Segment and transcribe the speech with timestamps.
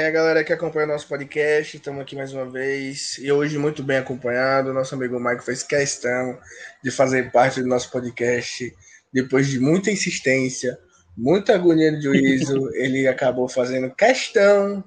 [0.00, 3.58] É a galera que acompanha o nosso podcast, estamos aqui mais uma vez e hoje
[3.58, 4.72] muito bem acompanhado.
[4.72, 6.40] Nosso amigo Mike fez questão
[6.82, 8.74] de fazer parte do nosso podcast
[9.12, 10.78] depois de muita insistência,
[11.14, 12.70] muita agonia de juízo.
[12.72, 14.82] ele acabou fazendo questão,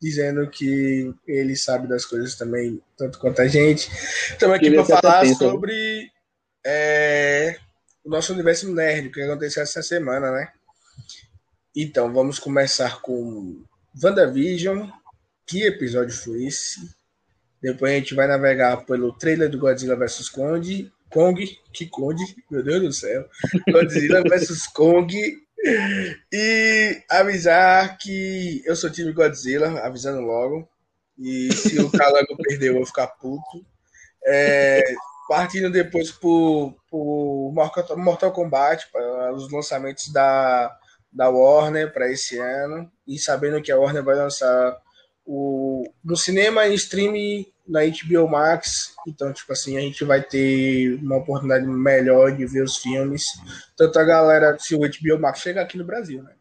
[0.00, 3.90] dizendo que ele sabe das coisas também, tanto quanto a gente.
[4.30, 5.34] Estamos aqui para falar né?
[5.34, 6.08] sobre
[6.64, 7.56] é,
[8.04, 10.52] o nosso universo nerd, que aconteceu essa semana, né?
[11.74, 13.64] Então, vamos começar com
[14.00, 14.88] WandaVision.
[15.46, 16.90] Que episódio foi esse?
[17.60, 20.90] Depois a gente vai navegar pelo trailer do Godzilla vs Kong.
[21.10, 22.16] Kong, que Kong,
[22.50, 23.28] meu Deus do céu.
[23.70, 25.14] Godzilla vs Kong.
[26.32, 30.68] E avisar que eu sou time Godzilla, avisando logo.
[31.18, 33.64] E se o Calango perder, eu vou ficar puto.
[34.26, 34.82] É,
[35.28, 37.52] partindo depois por, por
[37.96, 40.76] Mortal Kombat, para os lançamentos da
[41.12, 44.76] da Warner para esse ano e sabendo que a Warner vai lançar
[45.24, 50.98] o no cinema e streaming na HBO Max, então tipo assim, a gente vai ter
[51.00, 53.24] uma oportunidade melhor de ver os filmes,
[53.76, 56.32] tanto a galera se o HBO Max chegar aqui no Brasil, né?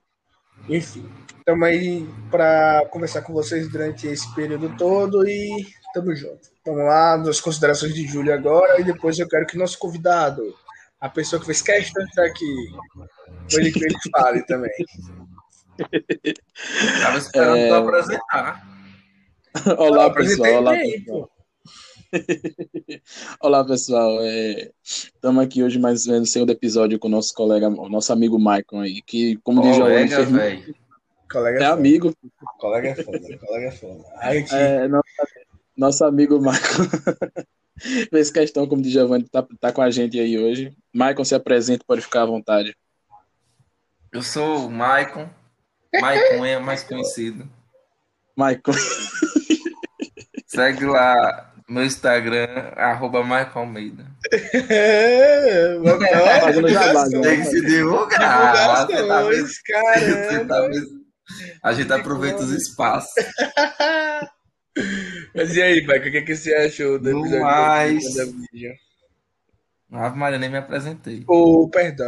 [0.68, 6.50] Enfim, estamos aí para conversar com vocês durante esse período todo e tamo junto.
[6.66, 10.56] Vamos lá, nas considerações de Júlio agora e depois eu quero que nosso convidado
[11.02, 12.46] a pessoa que fez questão de estar aqui,
[13.54, 14.72] ele que ele fale também.
[17.02, 17.68] Tava esperando é...
[17.70, 18.68] tu apresentar.
[19.78, 20.54] Olá, pessoal.
[20.62, 21.32] Olá, pessoal.
[23.42, 24.20] Olá, pessoal.
[24.84, 25.46] Estamos é...
[25.46, 29.02] aqui hoje mais no segundo episódio com o nosso colega, o nosso amigo Maicon aí,
[29.02, 30.76] que, como diz Giovanni, fez...
[31.32, 32.14] Colega é, é amigo.
[32.60, 34.04] Colega é foda, colega é foda.
[34.18, 34.54] Ai, que...
[34.54, 35.06] é, nosso,
[35.76, 36.84] nosso amigo Maicon.
[38.10, 40.76] Fez questão, como de Giovanni, tá, tá com a gente aí hoje.
[40.94, 42.76] Maicon, se apresenta, pode ficar à vontade.
[44.12, 45.30] Eu sou o Maicon.
[46.00, 47.50] Maicon é mais conhecido.
[48.36, 48.74] Maicon.
[50.48, 54.06] Segue lá no Instagram, arroba Maicon Almeida.
[54.34, 55.78] É,
[57.24, 58.88] Tem que se divulgar.
[58.88, 59.54] Divulgações,
[60.48, 60.70] tá
[61.64, 63.14] A gente aproveita os espaços.
[65.34, 68.16] Mas e aí, Michael, o que, que você achou do episódio mais...
[68.16, 68.76] da mídia?
[69.92, 71.24] Ave Maria, nem me apresentei.
[71.28, 72.08] Ô, oh, perdão,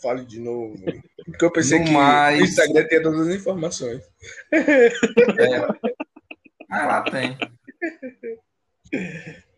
[0.00, 0.76] fale de novo.
[1.24, 2.40] Porque eu pensei no que mais...
[2.40, 4.02] o Instagram tinha todas as informações.
[4.52, 5.88] É.
[6.70, 7.36] Ah, lá tem.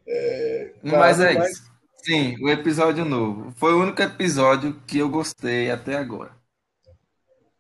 [0.07, 1.71] É, mas é isso.
[1.99, 3.53] Sim, o episódio novo.
[3.57, 6.31] Foi o único episódio que eu gostei até agora.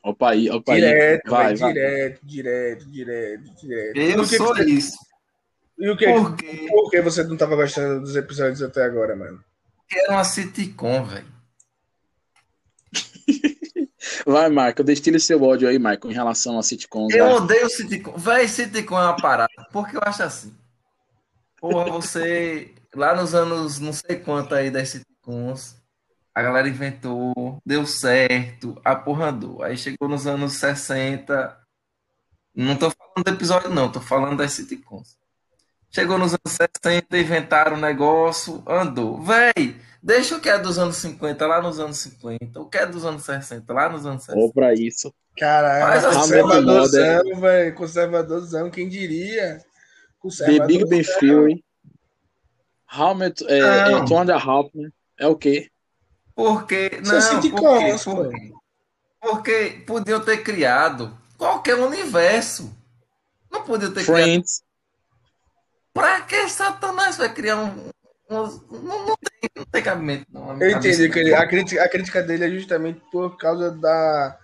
[0.02, 1.30] Opa aí, opa direto, aí.
[1.30, 3.96] Vai, vai, direto, direto, direto, direto.
[3.98, 4.96] Eu sou que isso.
[5.80, 6.66] E o que, Por, quê?
[6.68, 9.42] Por que você não estava gostando dos episódios até agora, mano?
[9.90, 11.26] Era uma sitcom, velho.
[14.26, 17.14] Vai, Marco, destile seu ódio aí, Marco, em relação a sitcoms.
[17.14, 17.34] Eu vai.
[17.34, 18.12] odeio sitcom.
[18.16, 19.66] Véi, sitcom é uma parada.
[19.72, 20.54] Porque eu acho assim.
[21.58, 22.74] Porra, você.
[22.94, 25.76] Lá nos anos não sei quanto aí das sitcoms,
[26.34, 29.62] a galera inventou, deu certo, a porra andou.
[29.62, 31.56] Aí chegou nos anos 60.
[32.54, 35.19] Não tô falando do episódio, não, tô falando das sitcoms.
[35.92, 39.20] Chegou nos anos 60, inventaram o negócio, andou.
[39.20, 42.86] Véi, deixa o que é dos anos 50 lá nos anos 50, o que é
[42.86, 44.40] dos anos 60 lá nos anos 60.
[44.40, 45.12] Ou pra isso.
[45.36, 47.74] Caralho, conservadorzão, velho.
[47.74, 49.60] Conservadorzão, quem diria?
[50.38, 51.64] The Big Ben Theory.
[52.92, 54.70] Helmet, é, é, Two and a Half,
[55.18, 55.70] é o quê?
[56.34, 57.00] Porque.
[57.04, 58.52] Não, sitcoms, porque,
[59.20, 62.76] porque podiam ter criado qualquer universo.
[63.50, 64.58] Não podiam ter Friends.
[64.58, 64.69] criado.
[65.92, 67.90] Pra que Satanás vai criar um.
[68.30, 70.60] um não, não, tem, não tem cabimento, não.
[70.60, 74.38] Eu entendi que a, crítica, a crítica dele é justamente por causa da,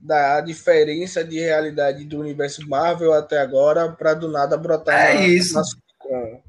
[0.00, 4.94] da diferença de realidade do universo Marvel até agora, pra do nada brotar.
[4.94, 5.60] É isso.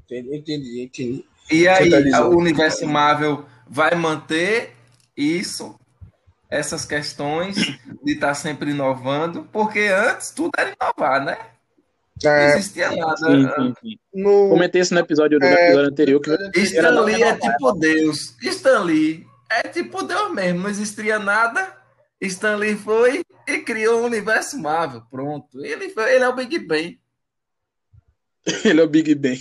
[0.06, 1.24] Entendi, entendi, entendi.
[1.50, 4.72] E aí, tá o universo Marvel vai manter
[5.16, 5.78] isso,
[6.50, 7.56] essas questões
[8.02, 11.36] de estar tá sempre inovando, porque antes tudo era inovar, né?
[12.24, 13.16] Não é, existia nada.
[13.16, 13.96] Sim, sim, sim.
[14.12, 14.48] No...
[14.48, 16.20] Comentei isso no episódio, no é, episódio anterior.
[16.20, 18.36] Que Stan Lee é tipo Deus.
[18.42, 20.60] Stan Lee é tipo Deus mesmo.
[20.60, 21.76] Não existia nada.
[22.20, 25.02] Stan Lee foi e criou o universo Marvel.
[25.10, 25.64] Pronto.
[25.64, 26.98] Ele, foi, ele é o Big Bang.
[28.64, 29.40] ele é o Big Bang.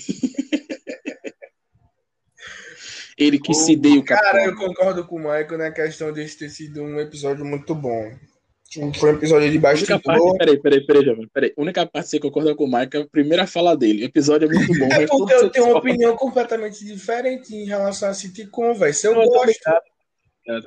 [3.18, 6.50] Ele que se deu o Cara, eu concordo com o Michael na questão de ter
[6.50, 8.12] sido um episódio muito bom.
[9.00, 10.02] Foi um episódio de bastidor.
[10.02, 11.54] Parte, peraí, peraí, peraí, Giovanni, peraí.
[11.58, 14.04] A única parte que você concorda com o Michael é a primeira fala dele.
[14.04, 14.88] O episódio é muito bom.
[14.92, 18.94] é porque eu tenho uma opinião completamente diferente em relação a sitcom, velho.
[18.94, 19.72] Se eu gosto.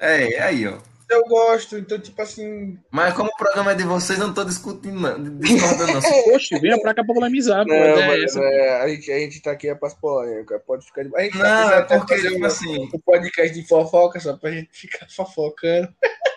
[0.01, 0.79] É, aí, ó.
[1.09, 2.77] Eu gosto, então, tipo assim.
[2.91, 5.39] Mas como o programa é de vocês, eu não tô discutindo, não.
[5.39, 6.01] Discordando, não.
[6.25, 7.65] Poxa, venha pra cá pra polemizar.
[7.65, 8.41] Não, a ideia é essa.
[8.41, 10.61] é, a, gente, a gente tá aqui é pras polêmicas.
[10.67, 11.17] Pode ficar de.
[11.17, 14.37] A gente Não, tá é até porque, tipo um, assim, um podcast de fofoca só
[14.37, 15.89] pra gente ficar fofocando.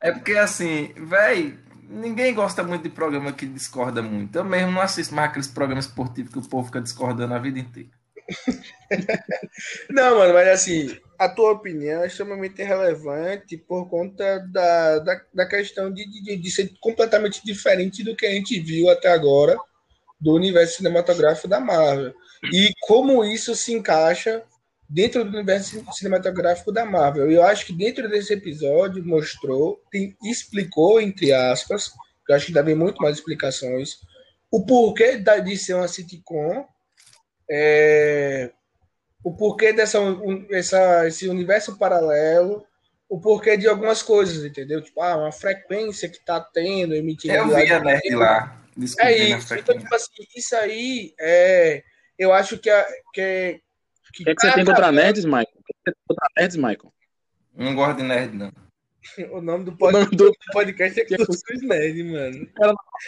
[0.00, 1.58] é porque assim, véi,
[1.88, 4.36] ninguém gosta muito de programa que discorda muito.
[4.36, 7.58] Eu mesmo não assisto mais aqueles programas esportivos que o povo fica discordando a vida
[7.58, 7.90] inteira.
[9.88, 15.46] Não, mano, mas assim, a tua opinião é extremamente relevante por conta da, da, da
[15.46, 19.56] questão de, de, de ser completamente diferente do que a gente viu até agora
[20.20, 22.12] do universo cinematográfico da Marvel.
[22.52, 24.42] E como isso se encaixa
[24.88, 27.30] dentro do universo cinematográfico da Marvel.
[27.30, 31.88] Eu acho que dentro desse episódio mostrou, tem, explicou, entre aspas,
[32.24, 33.98] que eu acho que deve muito mais explicações,
[34.50, 36.66] o porquê da- de ser uma sitcom,
[37.50, 38.50] é,
[39.22, 42.64] o porquê dessa um, essa, esse universo paralelo,
[43.08, 44.80] o porquê de algumas coisas, entendeu?
[44.82, 47.34] Tipo, ah, uma frequência que tá tendo, emitindo.
[47.34, 48.62] Eu vi a nerd lá,
[49.00, 49.54] É isso.
[49.54, 51.82] Então, tipo assim, isso aí é.
[52.18, 52.68] Eu acho que.
[52.70, 53.60] A, que,
[54.12, 55.46] que, é que você tem contra nerds, Michael?
[55.56, 56.92] O que é que você tem contra nerds, Michael?
[57.54, 58.52] Não gosto de nerd, não.
[59.30, 62.48] O nome do O pod- nome do- do podcast é Cuscuz Nerd, mano.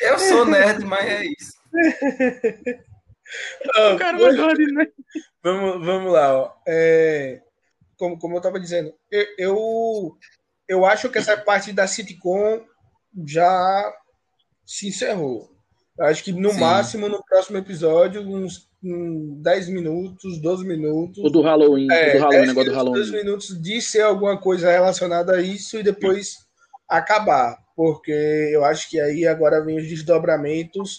[0.01, 1.53] Eu sou nerd, mas é isso.
[3.75, 4.93] Ah, O cara não gosta de nerd.
[5.43, 6.53] vamos, vamos lá, ó.
[6.67, 7.43] É,
[7.99, 10.19] como, como eu tava dizendo, eu, eu,
[10.67, 12.65] eu acho que essa parte da sitcom
[13.27, 13.95] já
[14.65, 15.55] se encerrou.
[15.99, 16.61] Eu acho que no Sim.
[16.61, 21.25] máximo, no próximo episódio, uns hum, 10 minutos, 12 minutos.
[21.25, 23.25] O do Halloween, É, o do Halloween, 10 negócio do minutos, 12 Halloween.
[23.25, 26.37] minutos de ser alguma coisa relacionada a isso e depois
[26.89, 27.59] acabar.
[27.75, 28.13] Porque
[28.53, 30.99] eu acho que aí agora vem os desdobramentos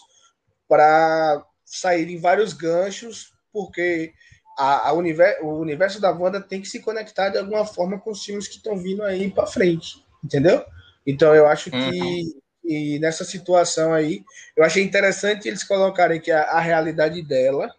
[0.68, 4.12] para saírem vários ganchos, porque
[4.58, 8.12] a, a univer- o universo da Wanda tem que se conectar de alguma forma com
[8.12, 10.64] os filmes que estão vindo aí para frente, entendeu?
[11.06, 12.24] Então eu acho que
[12.70, 14.24] e nessa situação aí,
[14.56, 17.74] eu achei interessante eles colocarem que a, a realidade dela,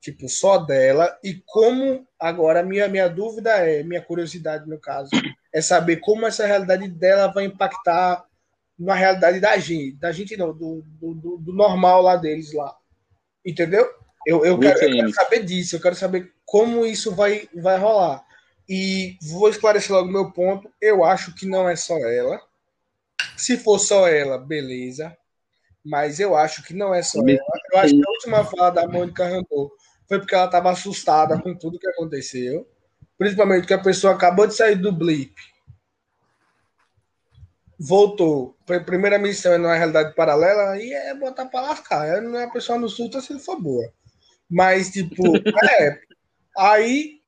[0.00, 5.10] tipo, só dela, e como agora minha, minha dúvida é, minha curiosidade no caso,
[5.52, 8.24] é saber como essa realidade dela vai impactar
[8.78, 12.74] na realidade da gente, da gente não, do, do, do- normal lá deles lá.
[13.44, 13.88] Entendeu?
[14.26, 18.22] Eu, eu, quero, eu quero saber disso, eu quero saber como isso vai, vai rolar.
[18.68, 20.70] E vou esclarecer logo meu ponto.
[20.80, 22.40] Eu acho que não é só ela.
[23.36, 25.16] Se for só ela, beleza.
[25.84, 27.38] Mas eu acho que não é só ela.
[27.72, 29.70] Eu acho que a última fala da Mônica Rambeau
[30.06, 32.68] foi porque ela estava assustada com tudo que aconteceu.
[33.16, 35.34] Principalmente que a pessoa acabou de sair do blip.
[37.78, 38.56] Voltou.
[38.66, 42.06] Foi a primeira missão é numa realidade paralela e é botar pra lascar.
[42.06, 43.90] É, não é a pessoa no surta se ele for boa.
[44.50, 45.22] Mas, tipo,
[45.80, 46.00] é.
[46.58, 47.20] Aí,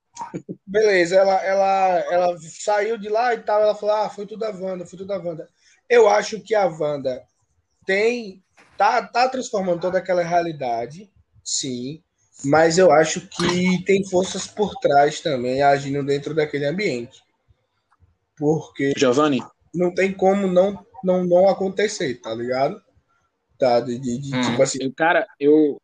[0.67, 3.63] beleza, ela, ela, ela saiu de lá e tal.
[3.63, 5.49] Ela falou: ah, foi tudo a Wanda, foi tudo a Wanda.
[5.93, 7.23] Eu acho que a Wanda
[7.85, 8.43] tem.
[8.79, 11.13] Tá, tá transformando toda aquela realidade,
[11.45, 12.03] sim.
[12.43, 17.23] Mas eu acho que tem forças por trás também agindo dentro daquele ambiente.
[18.39, 19.45] Porque Giovanni,
[19.75, 22.83] não tem como não, não, não acontecer, tá ligado?
[23.59, 24.43] Tá, de, de, de, Hum.
[24.51, 25.79] tipo assim, cara, eu.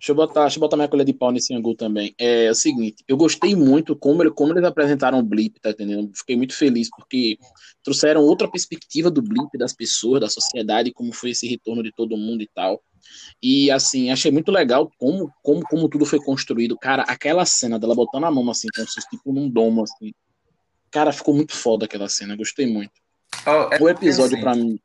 [0.00, 2.14] Deixa eu, botar, deixa eu botar minha colher de pau nesse ângulo também.
[2.16, 6.10] É, o seguinte, eu gostei muito como, ele- como eles apresentaram o Blip, tá entendendo?
[6.16, 7.36] Fiquei muito feliz porque
[7.84, 12.16] trouxeram outra perspectiva do Blip, das pessoas, da sociedade, como foi esse retorno de todo
[12.16, 12.82] mundo e tal.
[13.42, 16.78] E assim, achei muito legal como, como, como tudo foi construído.
[16.78, 20.12] Cara, aquela cena dela botando a mão assim, como se fosse tipo num domo, assim.
[20.90, 22.92] Cara, ficou muito foda aquela cena, gostei muito.
[23.46, 24.78] Ó, é O episódio, assim, pra mim.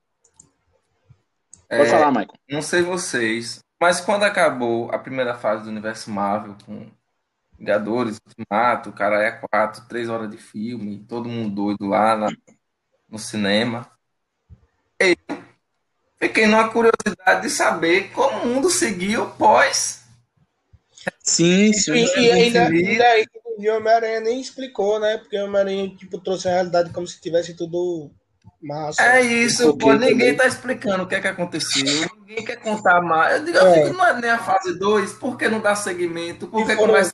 [1.70, 2.34] é, Pode falar, Michael.
[2.50, 6.90] Não sei vocês, mas quando acabou a primeira fase do universo Marvel, com
[7.60, 12.30] Vingadores, Ultimato, cara é quatro, três horas de filme, todo mundo doido lá na-
[13.10, 13.90] no cinema.
[16.20, 20.04] Eu fiquei numa curiosidade de saber como o mundo seguiu pós.
[21.24, 22.06] Sim, E, sim.
[22.26, 25.18] e ainda, ainda aí, o Homem-Aranha nem explicou, né?
[25.18, 28.12] Porque o Homem-Aranha tipo, trouxe a realidade como se tivesse tudo
[28.66, 29.02] massa.
[29.02, 31.84] É isso, pô, ninguém também- tá explicando o que é que aconteceu,
[32.20, 33.40] ninguém quer contar mais.
[33.40, 33.62] Eu digo, É.
[33.62, 36.48] eu fico, não é nem a fase 2, por que não dá segmento?
[36.48, 37.14] Por que foram- começa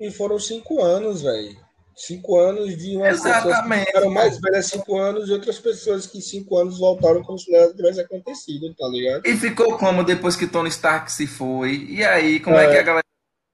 [0.00, 1.56] E foram cinco anos, velho.
[1.96, 3.86] Cinco anos de que Exatamente.
[3.86, 7.72] ficaram mais velhas cinco anos e outras pessoas que cinco anos voltaram como se nada
[7.72, 9.24] tivesse acontecido, tá ligado?
[9.24, 11.86] E ficou como depois que Tony Stark se foi?
[11.88, 12.70] E aí, como é, É.
[12.72, 13.04] que a galera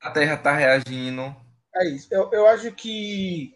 [0.03, 1.37] da Terra tá reagindo?
[1.77, 2.09] É isso.
[2.11, 3.53] Eu, eu acho que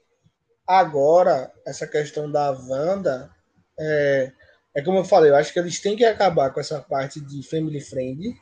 [0.67, 3.31] agora, essa questão da Wanda,
[3.79, 4.33] é,
[4.77, 7.43] é como eu falei, eu acho que eles têm que acabar com essa parte de
[7.49, 8.35] family friend,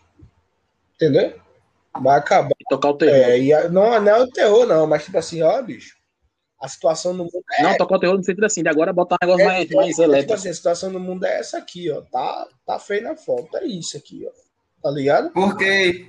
[0.94, 1.38] entendeu?
[2.02, 2.50] Vai acabar.
[2.68, 3.14] Tocar o terror.
[3.14, 5.96] É, e a- não, não é o terror, não, mas tipo assim, ó, bicho,
[6.60, 7.62] A situação no mundo é.
[7.64, 9.88] Não, tocar o terror no sentido assim, de agora botar um negócio é, mais, mais
[9.90, 10.32] tipo elétrico.
[10.34, 12.02] Assim, a situação no mundo é essa aqui, ó.
[12.02, 13.56] Tá, tá feio na foto.
[13.56, 14.30] É isso aqui, ó.
[14.80, 15.30] Tá ligado?
[15.32, 16.06] Porque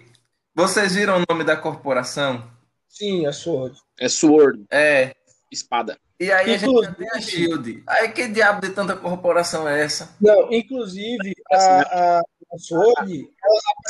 [0.55, 2.47] vocês viram o nome da corporação?
[2.87, 3.75] Sim, é Sword.
[3.99, 4.63] É Sword.
[4.71, 5.15] É.
[5.51, 5.97] Espada.
[6.23, 7.83] E aí inclusive, a gente tem a Shield.
[7.85, 10.15] Aí que diabo de tanta corporação é essa?
[10.21, 13.29] Não, inclusive, a, a, a Sword,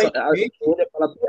[0.02, 0.32] ela.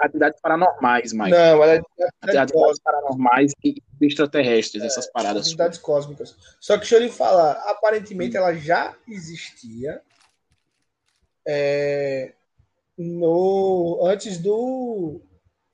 [0.00, 1.30] A atividades paranormais, Mike.
[1.30, 1.82] Não, ela é
[2.22, 5.42] atividades paranormais e extraterrestres, é, essas paradas.
[5.42, 6.34] Atividades cósmicas.
[6.58, 10.00] Só que deixa eu lhe falar, aparentemente ela já existia
[11.46, 12.32] é,
[12.96, 15.20] no, antes do,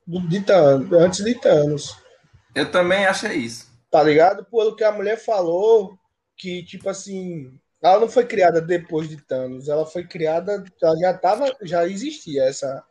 [0.05, 1.97] do de Thanos, antes de Thanos.
[2.53, 3.70] Eu também achei isso.
[3.91, 4.45] Tá ligado?
[4.45, 5.99] Pelo que a mulher falou,
[6.37, 11.15] que, tipo assim, ela não foi criada depois de Thanos, ela foi criada, ela já
[11.15, 12.85] tava, já existia essa,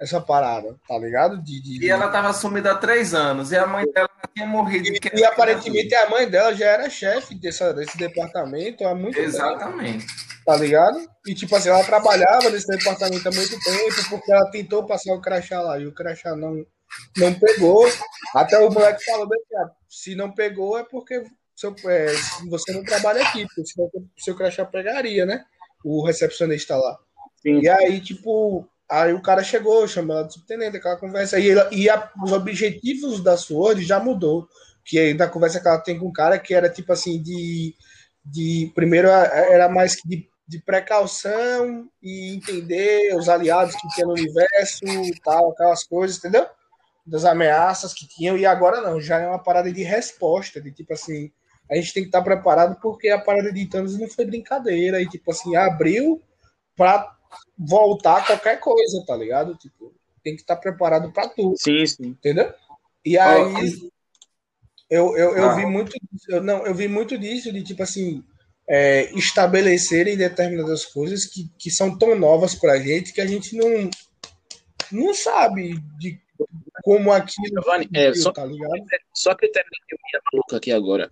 [0.00, 1.42] essa parada, tá ligado?
[1.42, 4.88] De, de, e ela tava sumida há três anos, e a mãe dela tinha morrido.
[4.88, 10.06] E, e aparentemente a mãe dela já era chefe dessa, desse departamento há muito Exatamente.
[10.06, 10.26] tempo.
[10.44, 10.98] Tá ligado?
[11.26, 15.20] E tipo assim, ela trabalhava nesse departamento há muito tempo, porque ela tentou passar o
[15.20, 16.64] crachá lá, e o crachá não,
[17.16, 17.84] não pegou.
[18.34, 19.28] Até o moleque falou,
[20.06, 21.24] se não pegou é porque
[21.56, 22.06] seu, é,
[22.48, 25.44] você não trabalha aqui, porque senão o seu crachá pegaria, né?
[25.84, 26.96] O recepcionista lá.
[27.42, 27.60] Sim.
[27.60, 31.40] E aí, tipo, aí o cara chegou, chamou ela de subtenente, aquela conversa.
[31.40, 34.48] E, ela, e a, os objetivos da Sword já mudou.
[34.84, 37.74] Que aí, da conversa que ela tem com o cara, que era tipo assim, de.
[38.24, 44.84] de primeiro era mais de, de precaução e entender os aliados que tinha no universo,
[45.24, 46.46] tal, aquelas coisas, entendeu?
[47.06, 50.92] Das ameaças que tinham, e agora não, já é uma parada de resposta, de tipo
[50.92, 51.30] assim,
[51.70, 55.08] a gente tem que estar preparado porque a parada de Thanos não foi brincadeira, e
[55.08, 56.20] tipo assim, abriu
[56.76, 57.16] para
[57.56, 59.54] voltar qualquer coisa, tá ligado?
[59.56, 61.56] Tipo, tem que estar preparado para tudo.
[61.56, 62.06] Sim, sim.
[62.08, 62.52] Entendeu?
[63.04, 63.90] E aí
[64.90, 65.54] eu, eu, eu ah.
[65.54, 65.92] vi muito
[66.28, 68.24] eu, não, eu vi muito disso de tipo assim,
[68.68, 73.90] é, estabelecerem determinadas coisas que, que são tão novas pra gente que a gente não
[74.92, 76.20] não sabe de
[76.82, 77.48] como aquilo.
[77.48, 78.42] Giovanni, é, só, tá
[79.14, 81.10] só que eu terminei minha maluca aqui agora.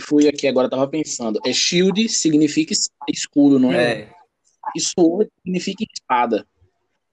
[0.00, 1.40] Fui aqui agora, tava pensando.
[1.46, 2.74] É shield significa
[3.08, 3.92] escudo, não é?
[3.92, 4.08] é.
[4.74, 6.46] E sword significa espada.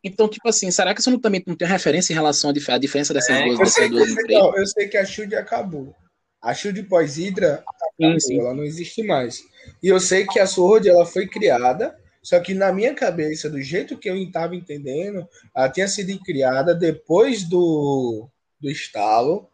[0.03, 3.13] Então, tipo assim, será que isso não, também não tem referência em relação à diferença
[3.13, 4.53] dessas é, duas, dessas duas empresas?
[4.55, 5.95] Eu sei que a Shield acabou.
[6.41, 8.39] A Shield pós-Hydra acabou, sim, sim.
[8.39, 9.43] ela não existe mais.
[9.83, 13.61] E eu sei que a Sword ela foi criada só que na minha cabeça, do
[13.61, 18.27] jeito que eu estava entendendo, ela tinha sido criada depois do,
[18.59, 19.49] do estalo,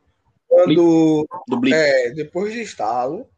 [0.47, 3.29] quando do é, depois do estalo,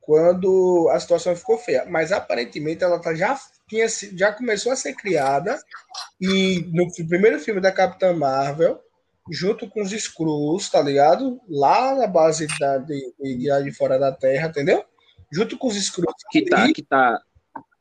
[0.00, 1.84] quando a situação ficou feia.
[1.88, 5.56] Mas aparentemente ela tá, já tinha já começou a ser criada
[6.20, 8.80] e no primeiro filme da Capitã Marvel,
[9.30, 11.40] junto com os Skrulls, tá ligado?
[11.48, 14.84] Lá na base da, de, de, de fora da Terra, entendeu?
[15.30, 16.16] Junto com os Skrulls.
[16.32, 17.22] Que tá, que tá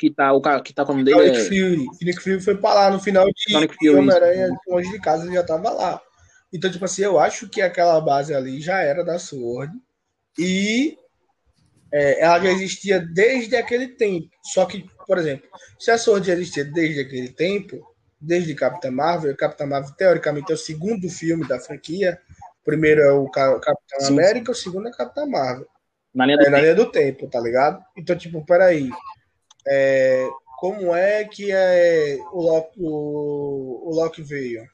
[0.01, 1.29] que tá o que tá com o dele.
[1.29, 1.43] Nick é...
[1.43, 1.85] Fury.
[2.01, 6.01] Nick Fury foi pra lá no final de Homem-Aranha, longe de casa, já tava lá.
[6.51, 9.71] Então, tipo assim, eu acho que aquela base ali já era da Sword.
[10.39, 10.97] E
[11.93, 14.27] é, ela já existia desde aquele tempo.
[14.43, 15.47] Só que, por exemplo,
[15.79, 17.79] se a Sword já existia desde aquele tempo,
[18.19, 22.19] desde Capitã Marvel, Capitã Marvel, teoricamente, é o segundo filme da franquia.
[22.61, 24.13] O primeiro é o Capitão Sim.
[24.13, 25.67] América, o segundo é Capitã Marvel.
[26.13, 26.55] Na linha, do, é, tempo.
[26.55, 27.85] na linha do tempo, tá ligado?
[27.95, 28.89] Então, tipo, peraí
[29.67, 34.67] é, como é que é o, Loki, o, o Loki veio?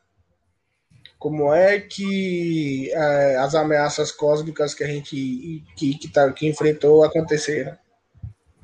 [1.17, 7.03] Como é que é, as ameaças cósmicas que a gente que, que, tá, que enfrentou
[7.03, 7.77] aconteceram?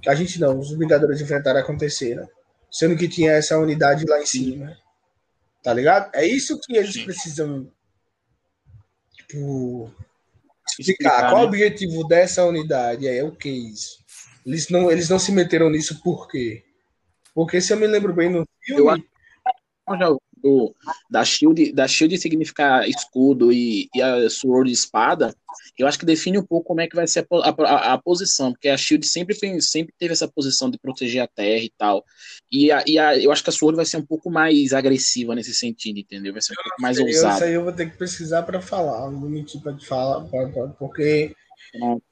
[0.02, 2.28] Que a gente não, os Vingadores enfrentaram aconteceram.
[2.70, 4.78] Sendo que tinha essa unidade lá em cima.
[5.64, 6.14] Tá ligado?
[6.14, 7.06] É isso que eles Sim.
[7.06, 7.72] precisam
[9.16, 9.90] tipo,
[10.78, 10.80] explicar.
[10.80, 11.44] explicar Qual né?
[11.44, 13.08] o objetivo dessa unidade?
[13.08, 14.03] É o que isso?
[14.46, 16.64] Eles não, eles não se meteram nisso por quê?
[17.34, 19.06] Porque se eu me lembro bem no filme.
[19.88, 20.76] Eu já do,
[21.10, 25.34] da Shield, da Shield significar escudo e, e a Sword espada,
[25.80, 28.52] eu acho que define um pouco como é que vai ser a, a, a, posição,
[28.52, 32.04] porque a Shield sempre, sempre teve essa posição de proteger a Terra e tal.
[32.52, 35.34] E, a, e a, eu acho que a Sword vai ser um pouco mais agressiva
[35.34, 36.34] nesse sentido, entendeu?
[36.34, 37.36] Vai ser um pouco mais sei, ousada.
[37.36, 40.28] Isso aí eu vou ter que pesquisar para falar, não vou mentir para falar,
[40.78, 41.34] porque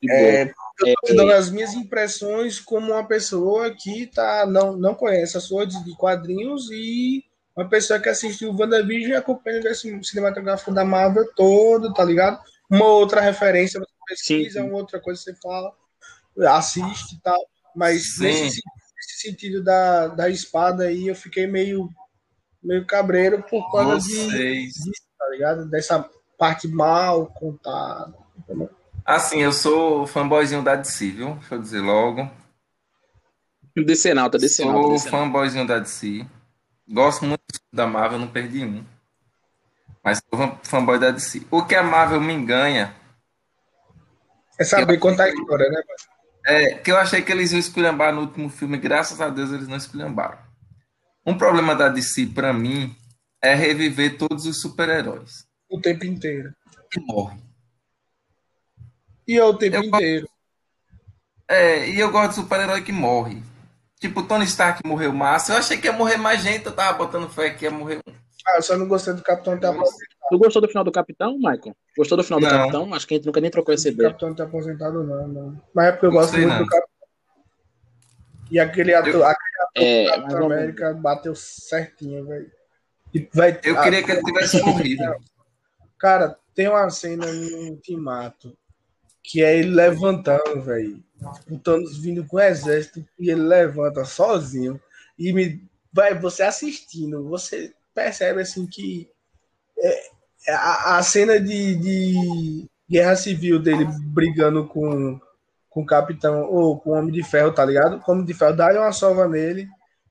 [0.10, 0.54] é,
[0.86, 5.42] eu tô dando as minhas impressões como uma pessoa que tá, não, não conhece a
[5.42, 7.24] sua de quadrinhos e
[7.56, 12.42] uma pessoa que assistiu o WandaVision e acompanha o cinematográfico da Marvel todo, tá ligado?
[12.70, 15.74] Uma outra referência você pesquisa, sim, uma outra coisa você fala,
[16.50, 17.40] assiste e tal.
[17.76, 18.62] Mas nesse,
[18.96, 21.90] nesse, sentido da, da espada aí, eu fiquei meio,
[22.62, 25.70] meio cabreiro por causa de, disso, tá ligado?
[25.70, 28.14] Dessa parte mal contada.
[28.38, 28.70] Entendeu?
[29.06, 31.36] Assim, eu sou fanboyzinho da DC, viu?
[31.36, 32.30] Deixa eu dizer logo.
[33.76, 34.82] Decenalta, decenalta.
[34.82, 35.18] Sou decenalta.
[35.26, 36.26] fanboyzinho da DC.
[36.88, 37.42] Gosto muito
[37.72, 38.84] da Marvel, não perdi um.
[40.04, 41.46] Mas sou fan- fanboy da DC.
[41.50, 42.96] O que a Marvel me enganha
[44.60, 46.12] É saber contar a história, né, mano?
[46.48, 49.68] é que eu achei que eles iam esculhambar no último filme, graças a Deus eles
[49.68, 50.40] não esculhambaram.
[51.26, 52.96] Um problema da DC, pra mim,
[53.42, 56.52] é reviver todos os super-heróis O tempo inteiro.
[56.92, 57.40] que morrem.
[59.28, 60.28] E eu o tempo Eu- inteiro.
[61.48, 63.42] É, e eu gosto de super-herói que morre.
[64.00, 65.54] Tipo, Tony Stark morreu massa.
[65.54, 68.14] Eu achei que ia morrer mais gente, eu tava botando fé que ia morrer um.
[68.48, 70.06] Ah, eu só não gostei do Capitão ter aposentado.
[70.30, 71.76] Tu gostou do final do Capitão, Michael?
[71.96, 72.52] Gostou do final do Não.
[72.58, 72.94] Capitão?
[72.94, 74.10] Acho que a gente nunca nem trocou essa O ideia.
[74.10, 75.62] Capitão ter aposentado, não, não.
[75.76, 76.64] Mas é porque eu gosto Gostei, muito não.
[76.66, 76.90] do Capitão.
[78.50, 80.58] E aquele ator, Eu- aquele É, Capitão mais ou menos.
[80.64, 82.52] América bateu certinho, velho.
[83.34, 85.04] Vai- Eu ah, queria que ele tivesse morrido.
[86.00, 88.58] Cara, tem uma cena no Ultimato
[89.24, 91.04] que é ele levantando, velho.
[91.50, 94.82] O Thanos vindo com o exército e ele levanta sozinho.
[95.18, 95.64] E me
[95.94, 99.10] vai você assistindo, você percebe assim que
[99.78, 100.10] é,
[100.50, 105.20] a, a cena de, de guerra civil dele brigando com,
[105.70, 108.02] com o capitão ou com o Homem de Ferro, tá ligado?
[108.06, 109.68] O Homem de Ferro dá uma sova nele.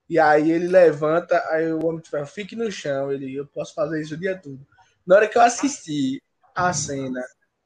[0.08, 3.10] E aí ele levanta, aí o Homem de Ferro fica no chão.
[3.10, 4.60] Ele, eu posso fazer isso o dia todo.
[5.06, 6.22] Na hora que eu assisti
[6.54, 7.20] a cena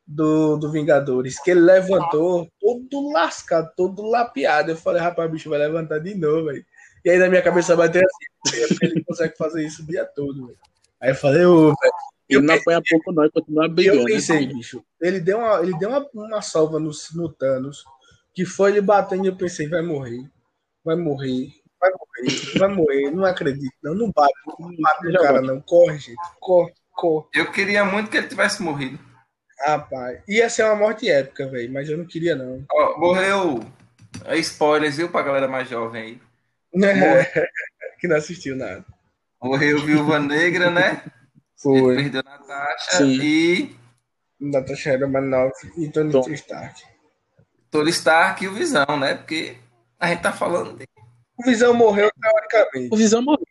[0.06, 5.48] do, do Vingadores, que ele levantou todo lascado, todo lapeado, eu falei, rapaz, o bicho
[5.50, 6.64] vai levantar de novo, velho.
[7.04, 10.58] E aí na minha cabeça bateu assim, ele consegue fazer isso o dia todo, velho.
[11.00, 11.92] Aí eu falei, ô, velho.
[12.28, 14.00] Ele não apanha pouco, não, e continua E brigando.
[14.00, 14.52] eu pensei, né?
[14.54, 17.84] bicho, ele deu uma, ele deu uma, uma salva no, no Thanos,
[18.32, 20.26] que foi ele batendo e eu pensei, vai morrer,
[20.82, 25.40] vai morrer, vai morrer, vai morrer, não acredito, não, não bate, não bate no cara,
[25.42, 27.26] não, corre, gente, corre, corre.
[27.34, 28.98] Eu queria muito que ele tivesse morrido.
[29.60, 32.64] Rapaz, ia ser uma morte épica, velho, mas eu não queria, não.
[32.70, 33.60] Ó, morreu.
[34.24, 36.20] É spoilers, viu, pra galera mais jovem aí.
[38.00, 38.84] que não assistiu nada.
[39.42, 41.02] Morreu Viúva Negra, né?
[41.64, 41.96] Ele Foi.
[41.96, 43.20] perdeu Natasha Sim.
[43.22, 43.76] e
[44.40, 46.28] Natasha Romanoff e Tony Tom.
[46.30, 46.82] Stark.
[47.70, 49.14] Tony Stark e o Visão, né?
[49.14, 49.56] Porque
[49.98, 50.86] a gente tá falando de...
[51.38, 52.94] O Visão morreu teoricamente.
[52.94, 53.46] O Visão morreu.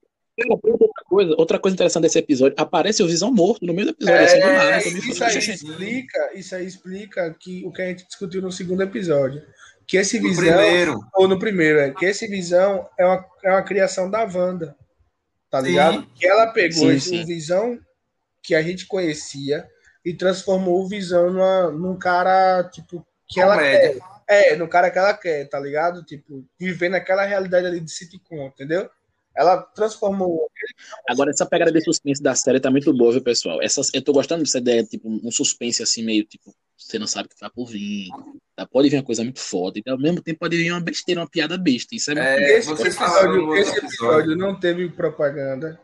[0.64, 4.24] Outra coisa, outra coisa interessante desse episódio, aparece o Visão morto no meio do episódio,
[4.26, 4.72] assim, do nada.
[4.72, 8.52] É, Isso aí gente, explica, isso aí explica que o que a gente discutiu no
[8.52, 9.44] segundo episódio.
[9.86, 11.00] Que esse No visão, primeiro.
[11.14, 14.76] ou no primeiro, é que esse visão é uma, é uma criação da Wanda.
[15.52, 15.68] Tá Sim.
[15.68, 16.08] ligado?
[16.16, 17.26] Que ela pegou Sim, esse sim.
[17.26, 17.80] visão
[18.42, 19.68] que a gente conhecia
[20.04, 23.98] e transformou o visão numa, num cara, tipo, que ela quer.
[24.28, 26.04] É, no cara que ela quer, tá ligado?
[26.04, 28.90] Tipo, viver naquela realidade ali de sitcom, entendeu?
[29.36, 30.48] Ela transformou.
[31.10, 33.62] Agora, essa pegada de suspense da série tá muito boa, viu, pessoal?
[33.62, 37.28] Essas, eu tô gostando dessa ideia, tipo, um suspense assim, meio tipo, você não sabe
[37.28, 38.10] o que vai por vir.
[38.56, 38.68] Tá?
[38.68, 39.80] Pode vir uma coisa muito foda.
[39.84, 41.96] E ao mesmo tempo pode vir uma besteira, uma piada besta.
[41.96, 44.36] Isso é, muito É, esse vocês episódio, esse episódio.
[44.36, 45.80] não teve propaganda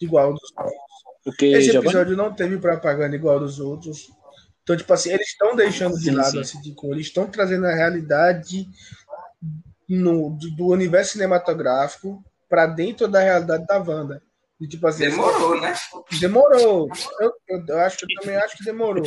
[0.00, 0.52] igual dos
[1.24, 4.10] Porque Esse episódio não teve propaganda igual dos outros.
[4.62, 6.40] Então, tipo assim, eles estão deixando de Sim, lado sim.
[6.40, 8.68] a sitcom, eles estão trazendo a realidade
[9.88, 14.22] no, do, universo cinematográfico para dentro da realidade da Wanda.
[14.60, 15.74] E, tipo assim, Demorou, né?
[16.20, 16.88] demorou.
[17.20, 19.04] Eu, eu, eu acho que eu também acho que demorou.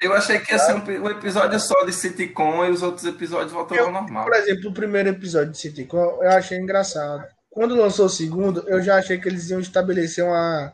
[0.00, 3.52] Eu achei que ia ser um, um episódio só de sitcom e os outros episódios
[3.52, 4.24] voltam ao normal.
[4.24, 7.24] Por exemplo, o primeiro episódio de sitcom eu achei engraçado.
[7.50, 10.72] Quando lançou o segundo, eu já achei que eles iam estabelecer uma,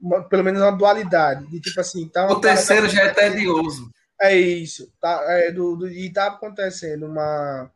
[0.00, 1.46] uma- pelo menos uma dualidade.
[1.50, 3.90] De tipo assim, tá O terceiro já é tedioso.
[4.20, 4.90] É isso.
[5.00, 7.70] Tá, é do, do- e tá acontecendo uma,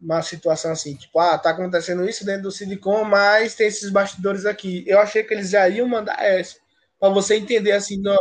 [0.00, 4.46] uma situação assim, tipo, ah, tá acontecendo isso dentro do Silicon, mas tem esses bastidores
[4.46, 4.84] aqui.
[4.86, 6.56] Eu achei que eles já iam mandar essa.
[7.00, 8.16] Pra você entender assim, não,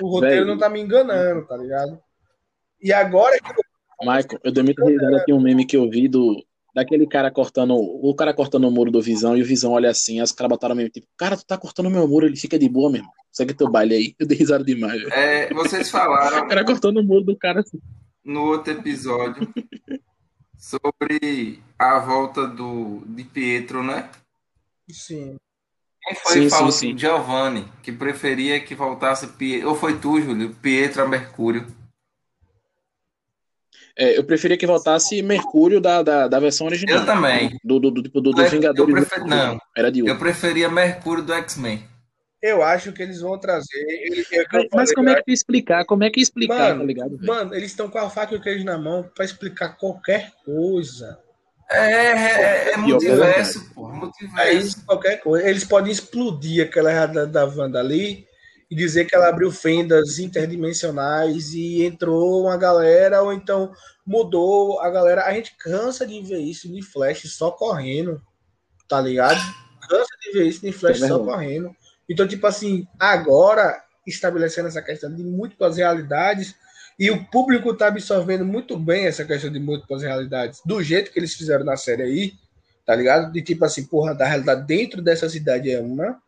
[0.00, 0.46] o roteiro Velho.
[0.46, 1.98] não tá me enganando, tá ligado?
[2.80, 3.52] E agora que
[4.00, 7.74] Michael, eu dei muita risada aqui um meme que eu vi do, daquele cara cortando,
[7.76, 10.50] o cara cortando o muro do Visão e o Visão olha assim, aí os caras
[10.50, 13.08] botaram mesmo, tipo, cara, tu tá cortando meu muro, ele fica de boa mesmo.
[13.32, 14.14] Segue teu baile aí.
[14.18, 15.12] Eu dei risada demais, velho.
[15.12, 17.80] É, vocês falaram O cara cortando o muro do cara assim.
[18.24, 19.48] no outro episódio
[20.64, 24.08] sobre a volta do, de Pietro, né?
[24.90, 25.36] sim.
[26.02, 26.72] Quem foi Sim, que falou?
[26.72, 26.98] sim, sim.
[26.98, 29.70] Giovanni, que preferia que voltasse Pietro.
[29.70, 30.54] Ou foi tu, Júlio?
[30.56, 31.66] Pietro a Mercúrio.
[33.96, 36.98] É, eu preferia que voltasse Mercúrio da, da, da versão original.
[36.98, 37.58] Eu também.
[37.64, 38.92] Do, do, do, tipo, do, do Eu Vingadores.
[38.94, 39.58] prefiro- não.
[39.76, 41.82] Era de Eu preferia Mercúrio do X-Men.
[42.44, 43.80] Eu acho que eles vão trazer.
[43.88, 45.82] Ele, é o que eu Mas, como é que tu explicar?
[45.86, 47.16] Como é que explicar, Mano, tá ligado?
[47.16, 47.26] velho?
[47.26, 51.18] Mano, eles estão com a faca e o queijo na mão pra explicar qualquer coisa.
[51.70, 53.88] É, é, é que é multiverso, pô.
[53.88, 54.58] É Multiverso.
[54.58, 55.48] isso, qualquer coisa.
[55.48, 58.26] Eles podem explodir aquela realidade da Wanda ali
[58.70, 63.72] e dizer que ela abriu fendas interdimensionais e entrou uma galera, ou então
[64.06, 65.24] mudou a galera.
[65.24, 68.20] A gente cansa de ver isso de Flash só correndo,
[68.86, 69.40] tá ligado?
[69.88, 71.74] Cansa de ver isso de Flash é só correndo.
[72.08, 76.54] Então, tipo assim, agora estabelecendo essa questão de múltiplas realidades
[76.98, 81.18] e o público está absorvendo muito bem essa questão de múltiplas realidades, do jeito que
[81.18, 82.32] eles fizeram na série aí,
[82.84, 83.32] tá ligado?
[83.32, 86.20] De tipo assim, porra, da realidade dentro dessa cidade é uma,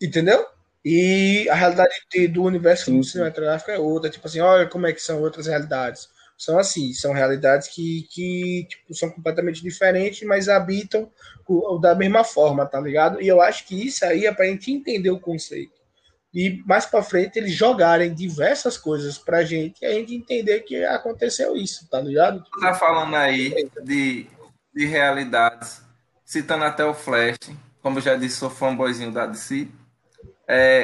[0.00, 0.46] entendeu?
[0.84, 1.94] E a realidade
[2.28, 4.10] do universo cinematográfico é outra.
[4.10, 6.08] Tipo assim, olha como é que são outras realidades.
[6.42, 11.08] São assim, são realidades que, que tipo, são completamente diferentes, mas habitam
[11.80, 13.22] da mesma forma, tá ligado?
[13.22, 15.80] E eu acho que isso aí é pra gente entender o conceito.
[16.34, 20.84] E mais para frente eles jogarem diversas coisas pra gente e a gente entender que
[20.84, 22.44] aconteceu isso, tá ligado?
[22.60, 24.26] Tá falando aí de,
[24.74, 25.80] de realidades,
[26.24, 27.38] citando até o Flash,
[27.80, 29.68] como já disse, sou fanboyzinho da DC.
[30.48, 30.82] É,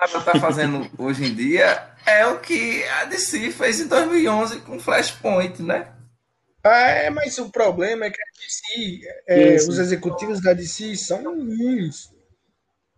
[0.00, 4.78] Marvel tá fazendo hoje em dia é o que a DC fez em 2011 com
[4.78, 5.92] Flashpoint, né?
[6.62, 12.10] É, mas o problema é que a DC, é, os executivos da DC são ruins,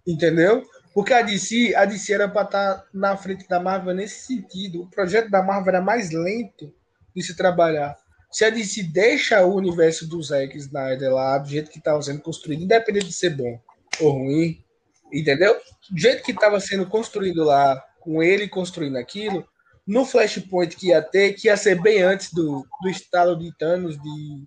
[0.06, 0.62] entendeu?
[0.92, 4.82] Porque a DC, a DC era para estar tá na frente da Marvel nesse sentido.
[4.82, 6.72] O projeto da Marvel era mais lento
[7.14, 7.96] de se trabalhar.
[8.30, 12.20] Se a DC deixa o universo dos Zack Snyder lá do jeito que estava sendo
[12.20, 13.60] construído, independente de ser bom
[14.00, 14.62] ou ruim,
[15.12, 15.58] entendeu?
[15.90, 19.46] Do jeito que estava sendo construído lá, com ele construindo aquilo,
[19.86, 24.00] no Flashpoint que ia ter, que ia ser bem antes do, do estalo de Thanos
[24.00, 24.44] de,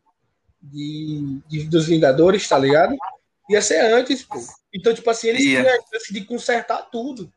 [0.62, 2.96] de, de dos Vingadores, tá ligado?
[3.50, 4.40] Ia ser antes, pô.
[4.74, 5.70] Então, tipo assim, eles yeah.
[5.70, 7.32] tinham a chance de consertar tudo.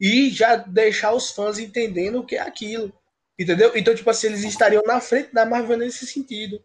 [0.00, 2.92] E já deixar os fãs entendendo o que é aquilo.
[3.38, 3.72] Entendeu?
[3.74, 6.62] Então, tipo assim, eles estariam na frente da Marvel nesse sentido.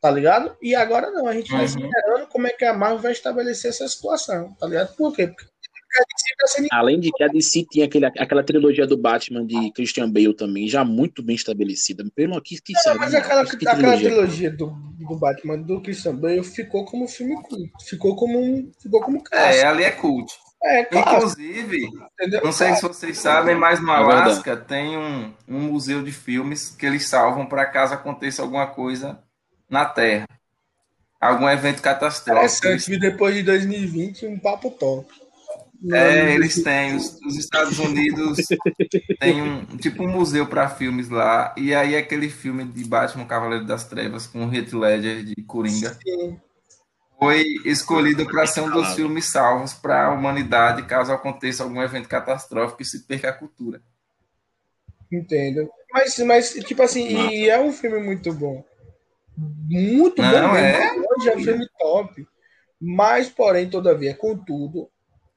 [0.00, 0.56] Tá ligado?
[0.62, 1.66] E agora não, a gente vai uhum.
[1.66, 4.54] esperando como é que a Marvel vai estabelecer essa situação.
[4.54, 4.94] Tá ligado?
[4.94, 5.26] Por quê?
[5.26, 5.46] Porque
[5.88, 10.34] Tá Além de que a DC tinha aquele, aquela trilogia do Batman de Christian Bale
[10.34, 12.04] também, já muito bem estabelecida.
[12.14, 13.00] Pelo aqui que sabe.
[13.00, 17.72] Mas aquela, que aquela trilogia, do, do Batman do Christian Bale ficou como filme cult.
[17.88, 18.70] Ficou como um.
[18.80, 19.64] Ficou como clássico.
[19.64, 20.32] É, ali é cult.
[20.62, 22.40] É, Inclusive, Entendeu?
[22.44, 26.70] não sei se vocês sabem, mas no é Alasca tem um, um museu de filmes
[26.70, 29.22] que eles salvam para caso aconteça alguma coisa
[29.68, 30.28] na Terra.
[31.20, 32.66] Algum evento catastrófico.
[32.66, 35.08] Interessante, depois de 2020, um papo top.
[35.92, 36.96] É, eles têm.
[36.96, 38.38] Os, os, Estados Unidos
[39.20, 41.54] tem um tipo um museu para filmes lá.
[41.56, 45.96] E aí aquele filme de Batman Cavaleiro das Trevas com o Heath Ledger de Coringa
[46.02, 46.36] Sim.
[47.18, 52.08] foi escolhido para ser um dos filmes salvos para a humanidade caso aconteça algum evento
[52.08, 53.80] catastrófico e se perca a cultura.
[55.12, 55.70] Entendo.
[55.92, 57.30] Mas, mas tipo assim, Não.
[57.30, 58.64] e é um filme muito bom.
[59.38, 60.56] Muito Não, bom.
[60.56, 60.96] É...
[61.28, 62.26] é um filme top.
[62.80, 64.88] Mas, porém, todavia, contudo,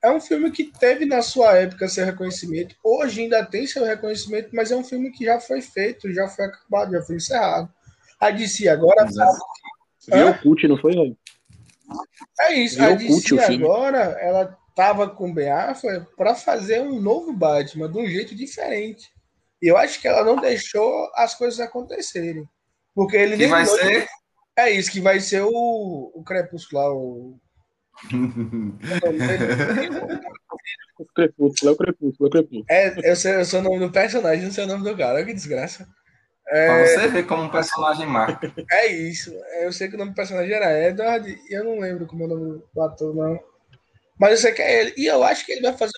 [0.02, 4.50] é um filme que teve na sua época seu reconhecimento, hoje ainda tem seu reconhecimento,
[4.54, 7.72] mas é um filme que já foi feito, já foi acabado, já foi encerrado.
[8.20, 9.08] A DC agora.
[10.08, 11.18] Viu o cult, não foi, velho?
[12.42, 15.34] É isso, Viu a DC agora, ela tava com
[15.70, 19.12] Affleck para fazer um novo Batman, de um jeito diferente.
[19.62, 22.48] E eu acho que ela não deixou as coisas acontecerem.
[22.93, 24.08] Porque ele que vai ser?
[24.58, 27.39] É isso, que vai ser o, o Crepúsculo lá, o
[30.99, 32.65] o Crepúsculo, é o Crepúsculo, é o Crepúsculo.
[32.69, 35.23] É, eu sei, eu sei o nome do personagem, não sei o nome do cara,
[35.23, 35.88] que desgraça.
[36.47, 36.67] É...
[36.67, 38.54] Pra você ver como um personagem marca.
[38.71, 39.34] É isso.
[39.62, 42.25] Eu sei que o nome do personagem era Edward e eu não lembro como é
[42.25, 43.39] o nome do ator, não.
[44.19, 44.93] Mas eu sei que é ele.
[44.97, 45.93] E eu acho que ele vai fazer.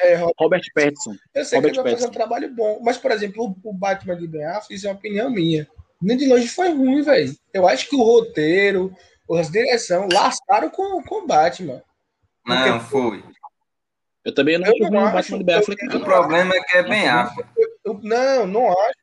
[0.00, 1.14] É, Robert, Robert Pattinson.
[1.34, 1.96] Eu sei Robert que ele vai Pattinson.
[1.96, 2.80] fazer um trabalho bom.
[2.82, 5.68] Mas, por exemplo, o, Batman de Ben Affleck, isso é uma opinião minha.
[6.00, 7.34] Nem de longe foi ruim, velho.
[7.52, 8.94] Eu acho que o roteiro,
[9.32, 11.82] as direção lascaram com, com o Batman.
[12.46, 13.22] Não, foi.
[14.24, 15.96] Eu também não eu acho o Batman de Ben Affleck.
[15.96, 17.48] O problema é que é bem Affleck.
[18.02, 18.98] Não, não acho.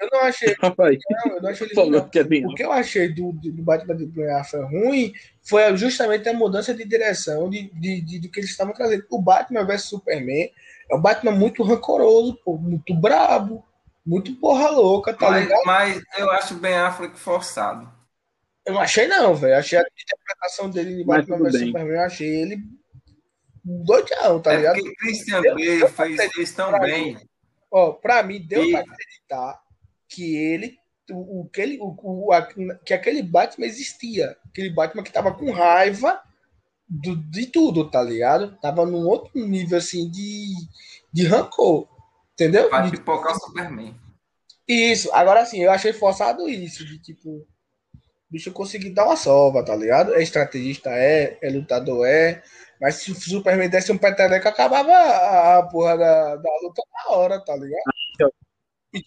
[0.00, 0.54] Eu não achei.
[0.62, 1.98] não, eu não achei ele não.
[1.98, 6.34] É o que eu achei do, do Batman de Ben Affleck ruim foi justamente a
[6.34, 9.04] mudança de direção de, de, de, do que eles estavam trazendo.
[9.10, 10.50] O Batman vs Superman
[10.90, 13.64] é um Batman muito rancoroso, pô, muito brabo,
[14.04, 15.62] muito porra louca, tá mas, ligado?
[15.64, 17.92] Mas eu acho o Ben Affleck forçado.
[18.66, 19.56] Eu não achei, não, velho.
[19.56, 22.58] Achei a interpretação dele de Batman vs Superman, eu achei ele
[23.64, 24.76] doidão, tá é ligado?
[24.76, 27.16] Porque Christian Bale fez, fez tão bem.
[27.70, 28.70] Ó, pra mim, deu e...
[28.70, 29.60] pra acreditar
[30.08, 30.78] que ele.
[31.10, 32.46] O, o, que ele o, o, a,
[32.84, 34.36] que aquele Batman existia.
[34.46, 36.20] Aquele Batman que tava com raiva
[36.88, 38.56] do, de tudo, tá ligado?
[38.60, 40.54] Tava num outro nível assim de,
[41.12, 41.88] de rancor.
[42.34, 42.68] Entendeu?
[42.68, 43.94] Vai pipocar o Superman.
[44.68, 47.46] Isso, agora sim, eu achei forçado isso, de tipo
[48.30, 50.14] bicho conseguir dar uma sova, tá ligado?
[50.14, 52.42] É estrategista, é, é lutador, é.
[52.80, 57.16] Mas se o Superman desse um peteleco, acabava a, a porra da, da luta na
[57.16, 58.32] hora, tá ligado?
[58.92, 59.00] E,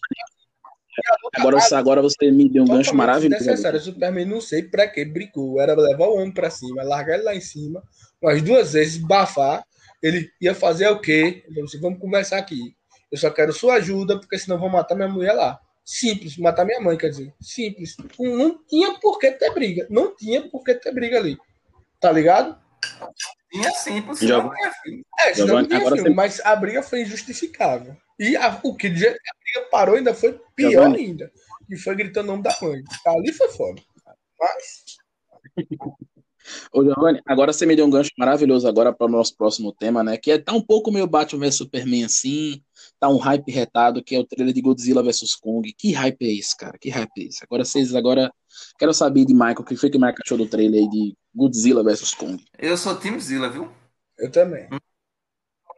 [1.36, 3.44] agora, agora você me deu um gancho maravilhoso.
[3.44, 3.78] Necessário.
[3.78, 5.60] O Superman não sei pra que brigou.
[5.60, 7.82] Era levar o homem pra cima, largar ele lá em cima,
[8.20, 9.62] umas duas vezes, bafar.
[10.02, 11.44] Ele ia fazer o quê?
[11.46, 12.74] Ele disse, vamos conversar aqui.
[13.10, 15.60] Eu só quero sua ajuda, porque senão vou matar minha mulher lá.
[15.84, 17.32] Simples, matar minha mãe, quer dizer.
[17.40, 17.96] Simples.
[18.18, 19.86] Não, tinha por que ter briga.
[19.88, 21.38] Não tinha por que ter briga ali.
[21.98, 22.58] Tá ligado?
[23.50, 25.06] Tinha simples, Já- não tinha filho.
[25.18, 27.96] É, senão Giovanni, não tinha filme, você- mas a briga foi injustificável.
[28.18, 31.32] E a- o que a briga parou ainda foi pior ainda.
[31.70, 32.82] E foi gritando o nome da mãe.
[33.06, 33.80] Ali foi foda.
[34.38, 34.84] Mas,
[36.72, 40.02] Ô, Giovanni, agora você me deu um gancho maravilhoso agora para o nosso próximo tema,
[40.04, 40.16] né?
[40.16, 42.62] Que é tá um pouco meio Batman vs Superman assim,
[43.00, 45.72] tá um hype retado, que é o trailer de Godzilla vs Kong.
[45.76, 46.76] Que hype é esse, cara?
[46.78, 47.42] Que hype é esse?
[47.42, 48.30] Agora vocês agora
[48.78, 51.16] quero saber de Michael, o que foi que o Michael achou do trailer aí de
[51.34, 52.44] Godzilla vs Kong?
[52.58, 53.70] Eu sou Team Zilla, viu?
[54.18, 54.68] eu também.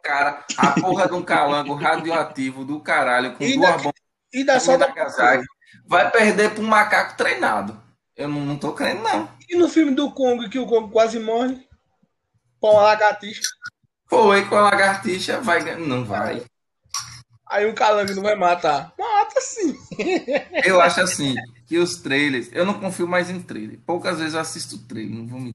[0.03, 4.00] Cara, a porra de um calango radioativo do caralho com E duas daqui- bombas
[4.33, 5.42] E dá só de da
[5.87, 7.81] vai perder pra um macaco treinado.
[8.21, 9.29] Eu não, não tô crendo, não.
[9.49, 11.67] E no filme do Kong, que o Kong quase morre?
[12.61, 13.41] Com a lagartixa.
[14.09, 15.79] Foi com a lagartixa, vai ganhar.
[15.79, 16.45] Não vai.
[17.49, 18.93] Aí um calango não vai matar.
[18.99, 19.75] Mata sim.
[20.65, 21.35] Eu acho assim,
[21.67, 22.51] que os trailers.
[22.53, 23.79] Eu não confio mais em trailer.
[23.87, 25.51] Poucas vezes eu assisto trailer, não vou.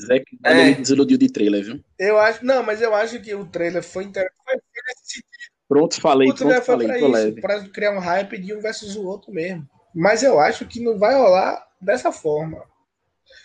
[0.00, 0.60] Zé que É.
[0.68, 1.84] ele desiludiu de trailer, viu?
[1.98, 2.44] Eu acho.
[2.44, 5.24] Não, mas eu acho que o trailer foi interessante.
[5.68, 7.40] Pronto, falei, O trailer pronto, foi falei, pra tô isso, leve.
[7.40, 9.66] pra criar um hype de um versus o outro mesmo.
[9.94, 12.62] Mas eu acho que não vai rolar dessa forma.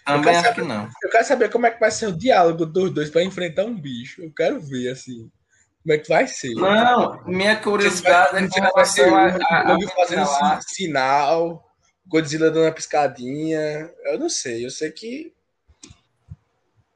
[0.05, 0.89] Também acho saber- que não.
[1.03, 3.75] Eu quero saber como é que vai ser o diálogo dos dois pra enfrentar um
[3.79, 4.21] bicho.
[4.23, 5.29] Eu quero ver, assim,
[5.83, 6.53] como é que vai ser.
[6.55, 10.62] Não, minha curiosidade é com Vai ser o a, a, a fazendo lá.
[10.62, 11.63] si- sinal,
[12.05, 13.91] Godzilla dando uma piscadinha.
[14.05, 15.33] Eu não sei, eu sei que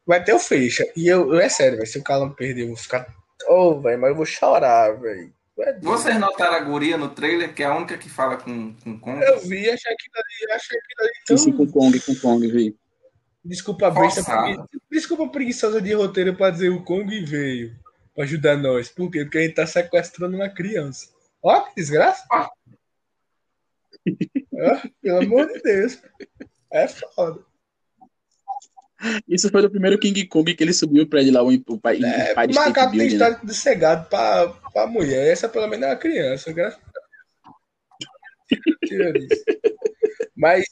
[0.07, 0.85] vai ter o fecha.
[0.95, 3.05] E eu, eu- é sério, velho, se o Calan perder, eu vou ficar.
[3.47, 5.33] Ô, velho, mas eu vou chorar, velho.
[5.63, 5.79] É.
[5.79, 9.21] Vocês notaram a guria no trailer, que é a única que fala com, com Kong?
[9.23, 11.37] Eu vi, achei aquilo ali, achei aquilo ali tão.
[11.37, 12.75] Sim, com Kong, com Kong, vi.
[13.43, 17.75] Desculpa, besta, desculpa preguiçosa de roteiro pra dizer o Kong veio
[18.13, 18.89] pra ajudar nós.
[18.89, 19.23] Por quê?
[19.23, 21.07] Porque a gente tá sequestrando uma criança.
[21.41, 22.23] Ó, que desgraça.
[22.31, 22.49] Ah.
[24.53, 25.99] Ó, pelo amor de Deus.
[26.71, 27.39] É foda.
[29.27, 31.99] Isso foi do primeiro King Kong que ele subiu o prédio lá, o, o, pai-
[31.99, 33.25] o É, o de State macaco tem Building, né?
[33.29, 35.31] história de ser gado pra, pra mulher.
[35.31, 36.51] Essa pelo menos é uma criança.
[36.53, 36.91] Graças a
[38.59, 38.79] Deus.
[38.85, 39.43] Tira isso.
[40.35, 40.65] Mas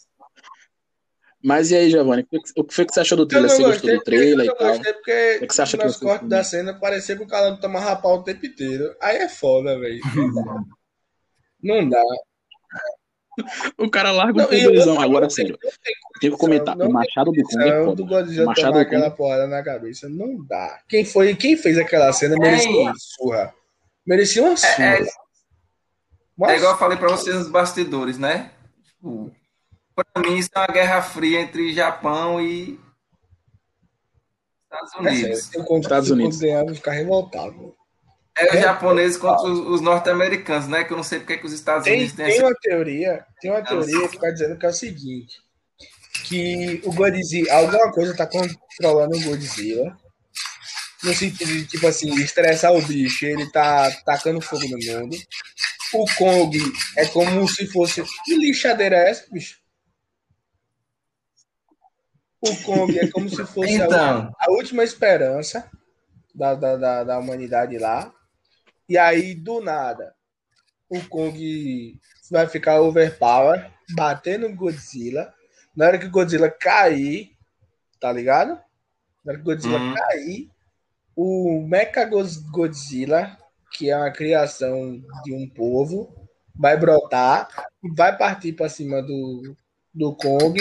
[1.41, 3.49] Mas e aí, Giovanni, o que- o foi que você achou do eu trailer?
[3.49, 4.67] não Você gostou gostei, do trailer eu e tal?
[4.73, 7.27] gostei porque O que você acha que nos o cortes da cena parecia que o
[7.27, 8.93] cara toma rapar o tempo inteiro.
[9.01, 10.01] Aí é foda, velho.
[11.63, 12.03] Não dá.
[13.77, 14.99] O cara larga Não, eu- poderzão.
[14.99, 15.57] Agora, sério,
[16.19, 16.77] tenho que comentar.
[16.77, 17.95] O Machado do Kong é foda.
[17.95, 18.81] do Godzilla Machado do Kong.
[18.85, 20.09] aquela porrada na cabeça.
[20.09, 20.81] Não dá.
[20.89, 23.53] Quem foi, quem fez aquela cena merecia uma surra.
[24.10, 24.84] Merecia uma surra.
[24.84, 25.06] É,
[26.36, 28.52] Uma É igual eu falei pra vocês nos bastidores, né?
[28.84, 29.32] Tipo,
[29.95, 32.80] pra mim isso é uma guerra fria entre Japão e
[34.63, 34.93] Estados.
[34.95, 35.43] É Unidos.
[35.43, 36.39] se o Kong- Estados Unidos.
[36.39, 37.76] ganhar, eu ficar revoltado.
[38.38, 40.84] É os japoneses contra os, os norte-americanos, né?
[40.86, 42.45] Que eu não sei porque que os Estados Tem, Unidos têm tem essa...
[42.45, 45.36] uma teoria, tem uma teoria que está dizendo que é o seguinte,
[46.26, 49.95] que o Godzilla, alguma coisa está controlando o Godzilla,
[51.03, 55.17] no sentido de, tipo assim, estressar o bicho, ele tá tacando fogo no mundo.
[55.93, 56.57] O Kong
[56.97, 58.03] é como se fosse.
[58.25, 59.57] Que lixadeira é essa, bicho?
[62.41, 65.69] O Kong é como se fosse a Então, a última esperança
[66.33, 68.13] da, da, da, da humanidade lá.
[68.88, 70.15] E aí, do nada,
[70.89, 71.99] o Kong
[72.31, 75.33] vai ficar overpower, bater no Godzilla.
[75.75, 77.31] Na hora que o Godzilla cair,
[77.99, 78.59] tá ligado?
[79.23, 79.93] Na hora que o Godzilla Hum.
[79.93, 80.49] cair,
[81.21, 82.05] o Mecha
[82.49, 83.38] Godzilla,
[83.73, 86.15] que é uma criação de um povo,
[86.55, 87.49] vai brotar
[87.84, 89.53] e vai partir para cima do,
[89.93, 90.58] do Kong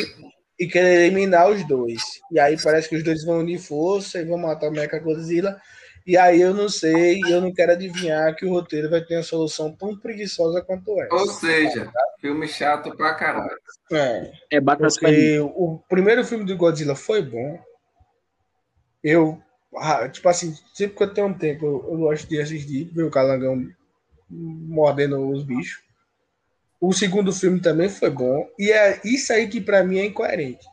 [0.58, 2.02] e querer eliminar os dois.
[2.32, 5.60] E aí parece que os dois vão unir força e vão matar o Mecha Godzilla.
[6.04, 9.22] E aí eu não sei, eu não quero adivinhar que o roteiro vai ter uma
[9.22, 11.14] solução tão preguiçosa quanto essa.
[11.14, 11.88] ou seja,
[12.20, 13.56] filme chato pra caralho.
[13.92, 15.20] É, É Batman Superman.
[15.20, 17.60] porque o primeiro filme do Godzilla foi bom.
[19.04, 19.40] Eu,
[20.12, 23.10] tipo assim, sempre que eu tenho um tempo, eu, eu gosto de assistir, ver o
[23.10, 23.68] calangão
[24.30, 25.82] mordendo os bichos.
[26.80, 28.48] O segundo filme também foi bom.
[28.58, 30.64] E é isso aí que pra mim é incoerente.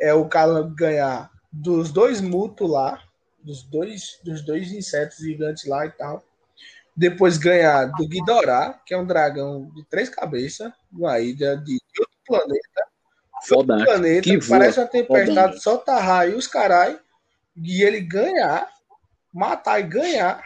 [0.00, 3.02] É o calango ganhar dos dois mutos lá,
[3.42, 6.22] dos dois, dos dois insetos gigantes lá e tal.
[6.96, 12.16] Depois ganhar do Ghidorah, que é um dragão de três cabeças, uma ilha de outro
[12.26, 12.88] planeta.
[13.46, 13.84] Foda.
[13.84, 14.58] planeta, Que voa.
[14.58, 15.60] parece uma tempestade, Fodão.
[15.60, 16.98] solta raio, os carai,
[17.62, 18.68] e ele ganhar,
[19.32, 20.42] matar e ganhar.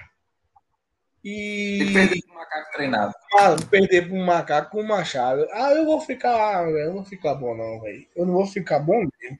[1.24, 3.14] E perdeu com o macaco treinado.
[3.38, 5.46] ah, perder um macaco com um machado.
[5.52, 8.06] Ah, eu vou ficar, ah, velho, eu não vou ficar bom, não, velho.
[8.16, 9.38] Eu não vou ficar bom mesmo.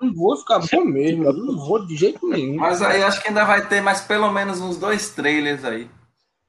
[0.00, 2.56] Não vou ficar bom mesmo, eu não vou de jeito nenhum.
[2.56, 5.90] Mas aí acho que ainda vai ter mais pelo menos uns dois trailers aí.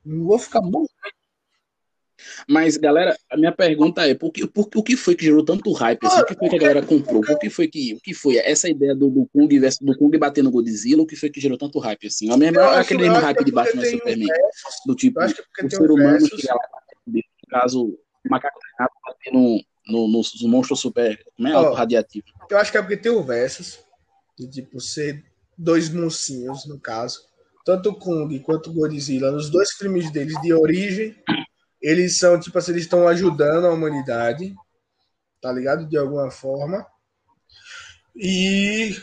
[0.06, 0.86] Não vou ficar bom.
[2.48, 5.72] Mas, galera, a minha pergunta é: por que, por, o que foi que gerou tanto
[5.72, 6.06] hype?
[6.06, 6.22] Assim?
[6.22, 7.22] O que foi que a galera comprou?
[7.22, 10.12] O que foi que, o que foi essa ideia do, do Kung versus- do Kung
[10.18, 11.02] bater no Godzilla?
[11.04, 12.08] O que foi que gerou tanto hype?
[12.08, 12.30] Assim?
[12.30, 14.28] É o mesmo, Eu acho- aquele mesmo hype que é de Batman um Superman.
[14.86, 16.40] Do tipo, que é o ser um humano versus.
[16.42, 16.62] chega lá,
[17.08, 21.58] no caso, o macaco treinado bater no, no, nos monstros super como é, Ó.
[21.66, 22.26] autorradiativo.
[22.50, 23.80] Eu acho que é porque tem o versus.
[24.38, 25.24] De tipo, ser
[25.58, 27.20] dois mocinhos, no caso.
[27.64, 31.16] Tanto o Kong quanto o Godzilla, nos dois filmes deles de origem,
[31.82, 34.56] eles são, tipo assim, eles estão ajudando a humanidade.
[35.41, 35.88] Tá ligado?
[35.88, 36.86] De alguma forma.
[38.15, 38.96] E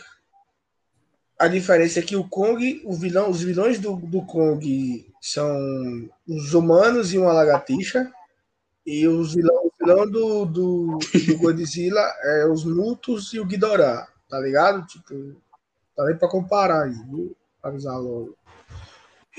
[1.37, 6.53] a diferença é que o Kong, o vilão, os vilões do, do Kong são os
[6.53, 8.11] humanos e uma lagartixa.
[8.85, 14.07] E os vilão, o vilão do, do, do Godzilla é os Mutos e o Ghidorah,
[14.27, 14.85] tá ligado?
[14.87, 15.39] Tipo,
[15.95, 17.35] tá nem pra comparar aí, viu?
[17.61, 18.35] Pra avisar logo.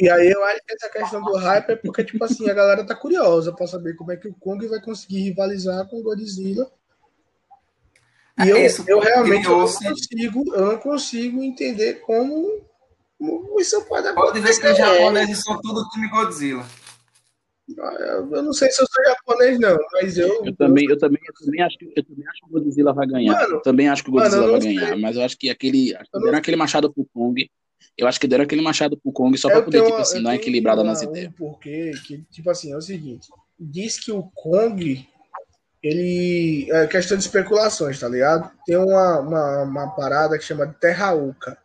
[0.00, 2.86] E aí eu acho que essa questão do hype é porque, tipo assim, a galera
[2.86, 6.70] tá curiosa pra saber como é que o Kong vai conseguir rivalizar com o Godzilla.
[8.38, 12.64] E É eu, isso, eu realmente eu não consigo, eu não consigo entender como,
[13.18, 14.72] como isso pode Pode ver que acontecer.
[14.72, 16.64] os japoneses são tudo time Godzilla.
[17.76, 20.44] Eu, eu não sei se eu sou japonês, não, mas eu.
[20.44, 23.06] Eu também, eu também, eu também acho que eu também acho que o Godzilla vai
[23.06, 23.32] ganhar.
[23.34, 25.00] Mano, eu também acho que o mano, Godzilla eu vai não ganhar, sei.
[25.02, 27.48] mas eu acho que aquele, acho que aquele machado pro Kong.
[27.96, 30.14] Eu acho que deram aquele machado pro Kong só pra Eu poder tipo uma- assim
[30.14, 31.32] dar uma tenho equilibrada uma- nas ideias.
[31.36, 35.06] Porquê que, tipo assim, é o seguinte: diz que o Kong,
[35.82, 36.68] ele.
[36.70, 38.50] É questão de especulações, tá ligado?
[38.66, 41.56] Tem uma, uma, uma parada que chama de Terra Oca,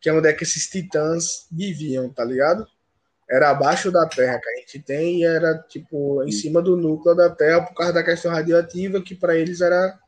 [0.00, 2.66] que é onde é que esses titãs viviam, tá ligado?
[3.28, 7.14] Era abaixo da Terra que a gente tem e era, tipo, em cima do núcleo
[7.16, 9.98] da Terra por causa da questão radioativa, que para eles era,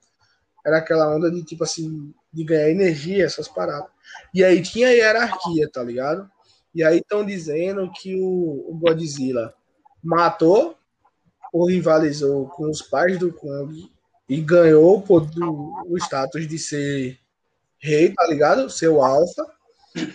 [0.67, 3.89] era aquela onda de, tipo assim, de ganhar energia, essas paradas.
[4.35, 6.29] E aí tinha hierarquia, tá ligado?
[6.75, 9.55] E aí estão dizendo que o, o Godzilla
[10.03, 10.77] matou
[11.53, 13.91] ou rivalizou com os pais do Kong
[14.29, 17.19] e ganhou o, poder- o status de ser
[17.79, 18.69] rei, tá ligado?
[18.69, 19.47] Ser o alfa.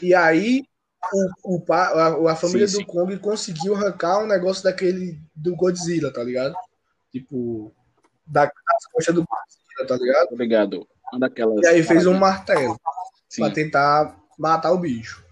[0.02, 0.66] E aí
[1.44, 6.12] o, o, a, a família Sim, do Kong conseguiu arrancar um negócio daquele do Godzilla,
[6.12, 6.54] tá ligado?
[7.12, 7.74] Tipo,
[8.28, 9.26] da, das costas do
[9.86, 10.28] tá ligado?
[10.32, 10.88] Obrigado.
[11.12, 11.66] Uma daquelas.
[11.66, 12.80] E aí fez um martelo
[13.28, 13.42] Sim.
[13.42, 15.24] pra tentar matar o bicho.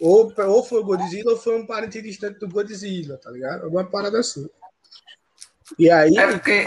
[0.00, 3.64] Ou, ou foi o Godzilla ou foi um parente distante do Godzilla, tá ligado?
[3.64, 4.48] Alguma parada assim.
[5.78, 6.64] E aí, É porque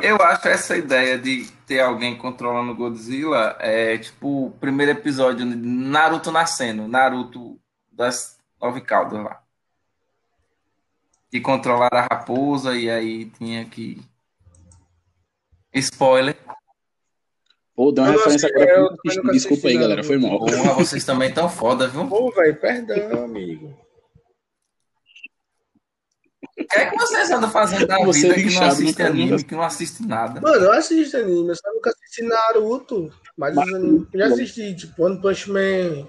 [0.00, 5.48] eu acho essa ideia de ter alguém controlando o Godzilla é tipo o primeiro episódio
[5.48, 7.58] de Naruto nascendo, Naruto
[7.90, 9.42] das nove caudas lá.
[11.30, 14.00] Que controlaram a raposa e aí tinha que.
[15.74, 16.36] Spoiler.
[17.74, 18.70] Pô, deu uma Eu referência assisti, agora.
[18.78, 19.32] eu eu assisti.
[19.32, 20.04] Desculpa aí, assisti galera.
[20.04, 20.38] Foi mal.
[20.38, 22.06] Porra, vocês também tão foda, viu?
[22.08, 23.76] pô, velho, perdão, amigo.
[26.56, 29.44] O que é que vocês andam fazendo da Você vida que não bichado, assiste anime,
[29.44, 30.40] que não assiste nada?
[30.40, 34.26] Mano, eu assisto anime, eu só nunca assisti Naruto, mas, Mas- os animes- eu já
[34.26, 36.06] assisti, tipo, One Punch Man,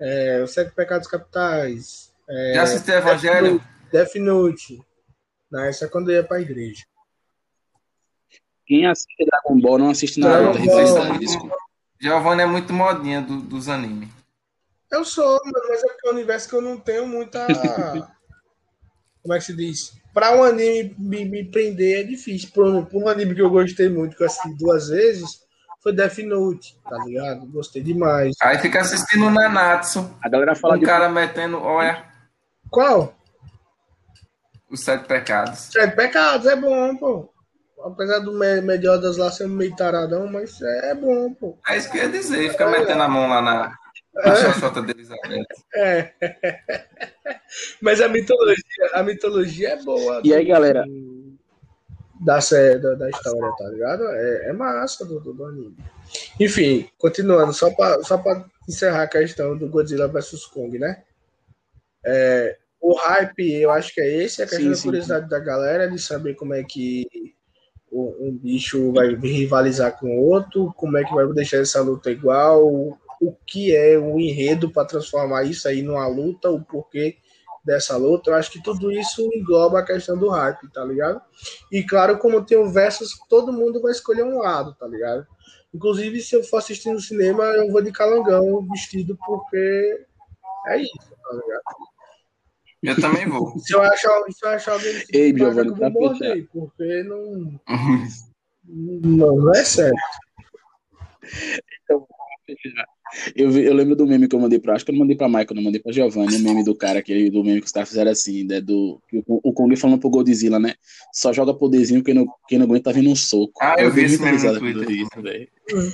[0.00, 3.62] é, Os Sete Pecados Capitais, é, Já assistiu Evangelho?
[3.92, 4.80] Death Note.
[5.50, 6.82] Não, isso é quando eu ia pra igreja.
[8.66, 10.20] Quem assiste Dragon Ball não assiste
[11.18, 11.56] desculpa.
[12.00, 14.08] Giovanni é muito modinha do- dos animes.
[14.90, 17.46] Eu sou, mano, mas é porque é um universo que eu não tenho muita.
[19.22, 19.92] Como é que se diz?
[20.12, 22.50] Pra um anime me, me prender é difícil.
[22.54, 25.40] Por um, um anime que eu gostei muito, que eu assisti duas vezes,
[25.82, 27.46] foi Death Note, tá ligado?
[27.46, 28.36] Gostei demais.
[28.40, 32.04] Aí fica assistindo o Nanatsu, A galera fala um de cara metendo, olha,
[32.70, 33.14] Qual?
[34.70, 35.70] os sete pecados.
[35.72, 37.33] Sete Pecados é bom, pô.
[37.84, 41.58] Apesar do me- Mediodas lá ser meio taradão, mas é bom, pô.
[41.68, 43.78] É isso que eu ia dizer, fica metendo a mão lá na,
[44.14, 45.44] na xoxota de Elizabeth.
[45.74, 46.12] É.
[47.80, 50.20] Mas a mitologia, a mitologia é boa.
[50.24, 50.84] E aí, galera?
[52.20, 54.04] Da, da, da história, tá ligado?
[54.08, 55.76] É, é massa do, do, do anime.
[56.40, 61.02] Enfim, continuando, só pra, só pra encerrar a questão do Godzilla vs Kong, né?
[62.04, 65.38] É, o hype, eu acho que é esse, a questão Sim, da sim, curiosidade da
[65.38, 67.06] galera de saber como é que
[67.94, 73.32] um bicho vai rivalizar com outro, como é que vai deixar essa luta igual, o
[73.46, 77.16] que é o enredo para transformar isso aí numa luta, o porquê
[77.64, 81.22] dessa luta, eu acho que tudo isso engloba a questão do hype, tá ligado?
[81.72, 85.26] E claro, como tem o versus, todo mundo vai escolher um lado, tá ligado?
[85.72, 90.04] Inclusive, se eu for assistir no cinema, eu vou de calangão vestido, porque
[90.68, 91.93] é isso, tá ligado?
[92.84, 93.56] Eu também vou.
[93.60, 97.60] se eu achar, se eu achar alguém Ei, Giovanni, eu tá vou morder, porque não,
[98.68, 99.96] não, não é certo.
[103.36, 104.74] Eu, vi- eu lembro do meme que eu mandei pra.
[104.74, 106.36] Acho que eu não mandei pra Michael, não mandei pra Giovanni.
[106.36, 108.60] O meme do cara, aquele do meme que os caras fizeram assim, né?
[108.60, 110.74] Do, que o, o Kong falando pro Godzilla, né?
[111.12, 113.52] Só joga poderzinho, quem não, quem não aguenta tá vindo um soco.
[113.62, 114.86] Ah, eu vi dei esse meme no eu Twitter.
[114.88, 115.48] vi isso, velho.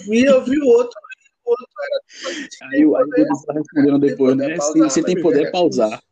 [0.09, 0.99] E eu vi o outro,
[1.45, 4.59] o outro era Aí, o- aí o Godzilla respondendo depois, né?
[4.61, 6.03] Se você tem poder, pausar.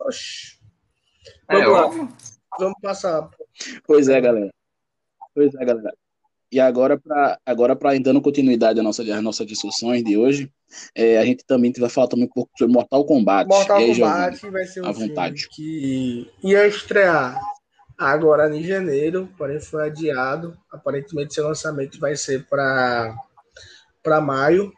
[0.00, 0.58] Oxi.
[1.48, 1.86] É Vamos lá.
[1.86, 2.08] óbvio.
[2.58, 3.30] Vamos passar.
[3.86, 4.50] Pois é, galera.
[5.34, 5.94] Pois é, galera.
[6.50, 10.52] E agora, para agora pra, dando continuidade às nossas, às nossas discussões de hoje,
[10.94, 13.48] é, a gente também vai falar também um pouco sobre Mortal Kombat.
[13.48, 14.36] Mortal aí, Giovanni?
[14.38, 15.48] Kombat vai ser um vontade.
[15.50, 17.40] que ia estrear
[17.96, 20.54] agora em janeiro, porém foi adiado.
[20.70, 23.16] Aparentemente seu lançamento vai ser para
[24.02, 24.70] para maio.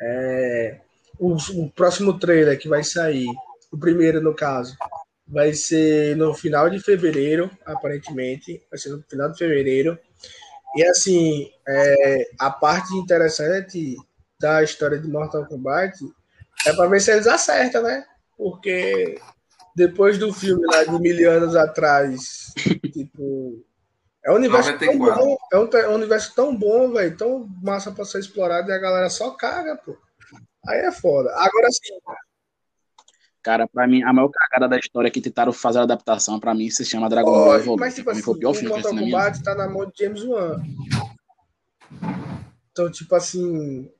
[0.00, 0.80] É,
[1.18, 3.26] o, o próximo trailer que vai sair,
[3.70, 4.76] o primeiro no caso,
[5.26, 9.98] vai ser no final de fevereiro, aparentemente, vai ser no final de fevereiro.
[10.76, 13.96] E assim, é, a parte interessante
[14.40, 15.98] da história de Mortal Kombat
[16.66, 18.04] é para ver se eles acertam, né?
[18.36, 19.20] Porque
[19.74, 22.52] depois do filme lá de mil anos atrás,
[22.92, 23.64] tipo,
[24.24, 25.24] é um universo tão 94.
[25.24, 28.74] bom, é um, é um universo tão bom, velho, tão massa para ser explorado e
[28.74, 29.96] a galera só caga, pô.
[30.68, 31.30] Aí é foda.
[31.34, 31.98] Agora sim,
[33.42, 36.68] Cara, pra mim, a maior cagada da história que tentaram fazer a adaptação, pra mim,
[36.70, 37.76] se chama Dragon Ball Evolution.
[37.78, 39.54] mas tipo assim, foi o pior o filme que eu Mortal assisti na minha tá
[39.54, 40.62] na mão de James Wan.
[42.72, 43.90] Então, tipo assim,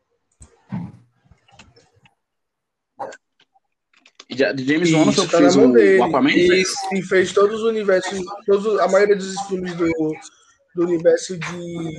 [4.29, 5.99] de James Wan foi tá fez o, dele.
[5.99, 6.31] o Aquaman?
[6.31, 6.63] E,
[6.93, 9.91] e fez todos os universos, todos, a maioria dos filmes do,
[10.75, 11.99] do universo de,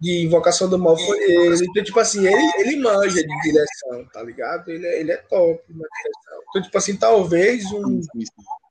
[0.00, 1.66] de Invocação do Mal foi ele.
[1.66, 4.68] Então, tipo assim, ele, ele manja de direção, tá ligado?
[4.70, 6.42] Ele, é- ele é top na direção.
[6.50, 8.00] Então, tipo assim, talvez um,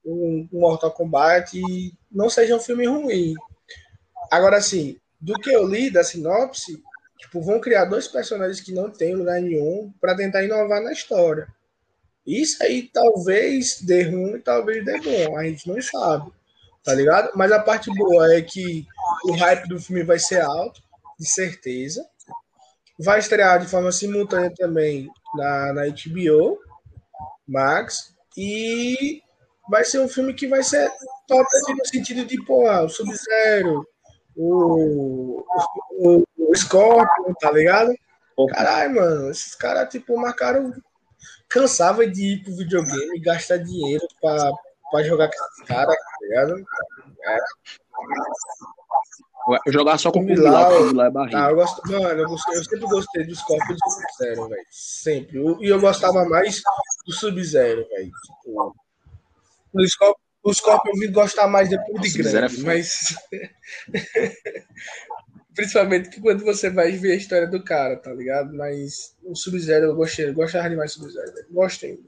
[0.05, 1.59] um, um Mortal Kombat
[2.11, 3.33] não seja um filme ruim.
[4.31, 6.81] Agora, assim, do que eu li da sinopse,
[7.17, 11.47] tipo, vão criar dois personagens que não tem lugar nenhum para tentar inovar na história.
[12.25, 16.31] Isso aí talvez dê ruim, talvez dê bom, a gente não sabe,
[16.83, 17.31] tá ligado?
[17.35, 18.85] Mas a parte boa é que
[19.25, 20.81] o hype do filme vai ser alto,
[21.19, 22.05] de certeza.
[22.99, 26.57] Vai estrear de forma simultânea também na, na HBO
[27.47, 28.13] Max.
[28.37, 29.21] E
[29.69, 30.89] vai ser um filme que vai ser
[31.27, 33.87] top assim, no sentido de, pô, o Sub-Zero,
[34.35, 35.43] o,
[35.91, 37.93] o, o Scorpion, tá ligado?
[38.49, 40.73] Caralho, mano, esses caras, tipo, marcaram.
[41.47, 44.51] Cansava de ir pro videogame, gastar dinheiro pra,
[44.91, 46.65] pra jogar com esses caras, tá ligado?
[49.67, 50.25] Jogar só com.
[50.25, 50.71] Kung Lao
[51.01, 51.49] é Ah, barriga.
[51.51, 54.65] eu, gosto, mano, eu, gostei- eu sempre gostei do Scorpion do Sub-Zero, velho.
[54.71, 55.37] Sempre.
[55.37, 56.61] Eu- E eu gostava mais
[57.05, 58.11] do Sub-Zero, velho.
[58.43, 58.75] Tipo,
[59.73, 62.65] o Scorpion, o Scorpion eu vim gostar mais depois de é grande, foda.
[62.67, 63.15] mas.
[65.55, 68.53] Principalmente que quando você vai ver a história do cara, tá ligado?
[68.53, 71.47] Mas o Sub-Zero eu gostei, eu gostava demais do Sub-Zero, velho.
[71.49, 71.99] Gostei.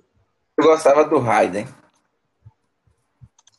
[0.57, 1.65] Eu gostava do Raiden.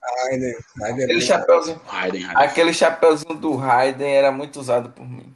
[0.01, 0.09] Né?
[0.31, 0.55] Ai, né?
[1.03, 2.45] Aquele chapeuzinho, Raiden, Raiden.
[2.45, 5.35] aquele chapeuzinho do Raiden era muito usado por mim.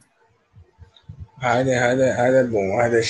[1.41, 1.61] Ai?
[1.73, 2.11] Ai, né?
[2.19, 2.43] Ai, né?
[2.45, 2.79] bom.
[2.79, 3.01] Ai, né?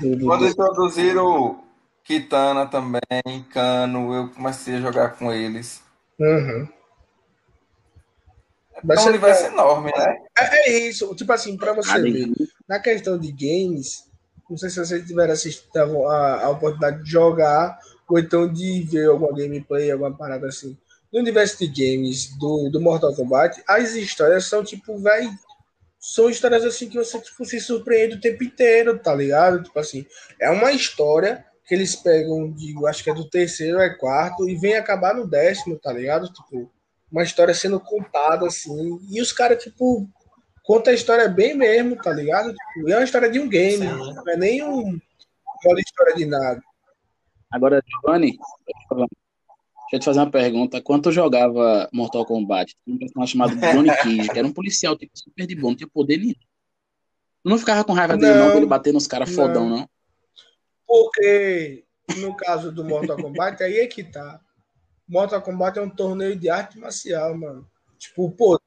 [0.00, 0.48] Do, do, Quando do...
[0.48, 1.64] introduziram
[2.04, 3.00] Kitana também,
[3.52, 5.82] Cano, eu comecei a jogar com eles.
[6.20, 6.68] Uhum.
[8.74, 10.16] É Vai um ser- universo enorme, né?
[10.38, 12.34] É, é isso, tipo assim, pra você Raiden.
[12.34, 14.04] ver, na questão de games,
[14.48, 17.78] não sei se vocês tiveram assistido a, a oportunidade de jogar
[18.08, 20.76] ou então de ver alguma gameplay, alguma parada assim.
[21.12, 25.30] No universo de games do, do Mortal Kombat, as histórias são tipo, velho,
[25.98, 29.62] são histórias assim que você tipo, se surpreende o tempo inteiro, tá ligado?
[29.62, 30.06] Tipo assim,
[30.40, 34.48] é uma história que eles pegam de, eu acho que é do terceiro, é quarto,
[34.48, 36.32] e vem acabar no décimo, tá ligado?
[36.32, 36.70] Tipo,
[37.10, 40.08] uma história sendo contada assim, e os caras, tipo,
[40.62, 42.54] conta a história bem mesmo, tá ligado?
[42.54, 44.14] Tipo, é uma história de um game, Sim.
[44.14, 44.98] não é nem um,
[45.64, 46.62] uma história de nada.
[47.50, 48.38] Agora, Giovanni,
[49.90, 50.82] deixa eu te fazer uma pergunta.
[50.82, 54.96] Quando tu jogava Mortal Kombat, tinha um personagem chamado Johnny Cage, que era um policial,
[54.96, 56.34] tipo, super de bom, não tinha poder nenhum.
[57.42, 58.54] Tu não ficava com raiva dele, não, Não.
[58.54, 59.88] dele bater nos caras fodão, não?
[60.86, 61.84] Porque,
[62.18, 64.40] no caso do Mortal Kombat, aí é que tá.
[65.08, 67.66] Mortal Kombat é um torneio de arte marcial, mano.
[67.98, 68.62] Tipo, o poder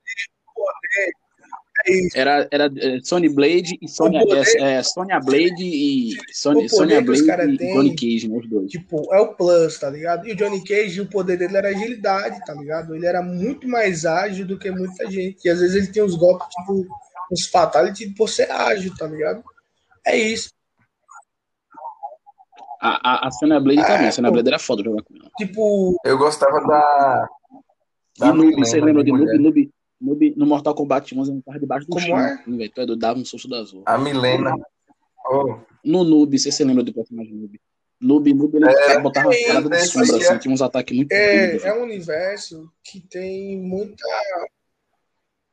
[2.14, 7.02] Era, era é, Sony Blade e Sonya, poder- é, é, Sonya Blade e Sony, Sonya
[7.02, 7.24] Blade
[7.54, 8.70] e tem- Johnny Cage, né, os dois.
[8.70, 10.28] Tipo, é o plus, tá ligado?
[10.28, 12.96] E o Johnny Cage, o poder dele era agilidade, tá ligado?
[12.96, 15.40] Ele era muito mais ágil do que muita gente.
[15.44, 16.86] E às vezes ele tem uns golpes, tipo,
[17.32, 19.44] uns fatality por ser ágil, tá ligado?
[20.06, 20.50] É isso.
[22.82, 24.34] A, a, a Sonya Blade Ah, também, a Sonya pô.
[24.34, 25.30] Blade era foda jogar com ela.
[25.38, 27.28] Tipo, Eu gostava da.
[28.20, 29.12] E Noob, você lembra de.
[29.12, 29.70] Noob?
[30.02, 32.20] Noob, Noob no Mortal Kombat 11 ele tava debaixo do Como chão.
[32.20, 32.43] é?
[32.47, 33.84] Velho, tu é doido, dava um susto da azul.
[33.86, 34.56] A Milena.
[35.30, 37.60] Oh, No Noob, você se lembra do personagem Noob?
[38.02, 40.28] Noob, Noob, ele É, botava uma é, parada de é, sombra, é.
[40.28, 44.04] assim, tinha uns ataques muito é, doidos, é um universo que tem muita.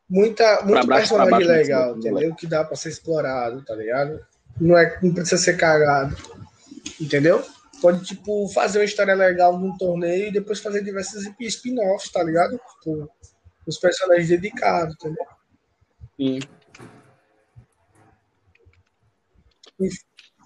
[0.08, 1.98] Muita, muito baixo, personagem baixo, muito legal, legal.
[1.98, 2.34] entendeu?
[2.34, 4.18] Que dá pra ser explorado, tá ligado?
[4.58, 6.16] Não, é, não precisa ser cagado.
[6.98, 7.42] Entendeu?
[7.82, 12.58] Pode, tipo, fazer uma história legal num torneio e depois fazer diversos spin-offs, tá ligado?
[12.78, 13.10] Tipo,
[13.68, 15.26] os personagens dedicados, entendeu?
[16.16, 16.38] Sim.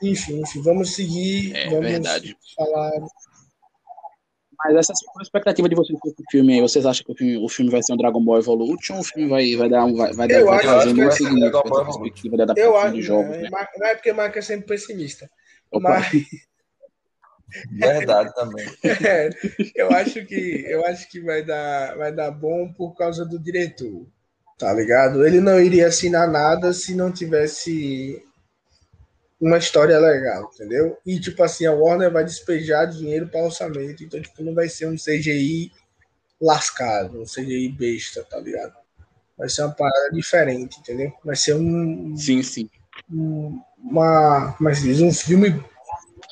[0.03, 1.55] Enfim, enfim, vamos seguir.
[1.57, 2.37] É, vamos verdade.
[2.57, 2.91] falar.
[4.59, 6.61] Mas essa qual a expectativa de vocês com esse filme aí?
[6.61, 9.05] Vocês acham que o filme, o filme vai ser um Dragon Ball Evolution ou o
[9.05, 9.97] filme vai, vai dar um.
[9.97, 12.61] Vai, vai, dar, Eu vai acho que um vai Dragon com Ball essa perspectiva de
[12.61, 12.95] Eu acho.
[12.95, 13.49] de jogos, Não, né?
[13.49, 15.31] é, não é porque Marco é sempre pessimista.
[15.71, 15.89] Opa.
[15.89, 16.13] Mas
[17.71, 18.67] verdade também.
[19.07, 19.31] é,
[19.75, 24.07] eu acho que eu acho que vai dar, vai dar bom por causa do diretor.
[24.59, 25.27] Tá ligado?
[25.27, 28.23] Ele não iria assinar nada se não tivesse
[29.41, 30.97] uma história legal, entendeu?
[31.05, 34.87] E tipo assim, a Warner vai despejar dinheiro para orçamento, então tipo não vai ser
[34.87, 35.73] um CGI
[36.41, 38.75] lascado, um CGI besta, tá ligado?
[39.37, 41.13] Vai ser uma parada diferente, entendeu?
[41.25, 42.71] Vai ser um, Sim, sim.
[43.13, 45.01] um- uma, como é que se diz?
[45.01, 45.63] Um filme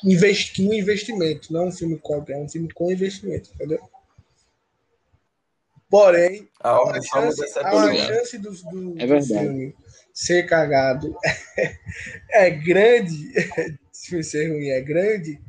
[0.03, 3.79] investi um investimento, não um filme qualquer, é um filme com investimento, entendeu?
[5.89, 7.95] Porém, A a chance, há uma decepcionou.
[7.95, 9.75] chance do, do, É do filme
[10.13, 11.15] ser cagado
[12.31, 13.33] é grande,
[13.91, 15.39] se ser ruim é grande,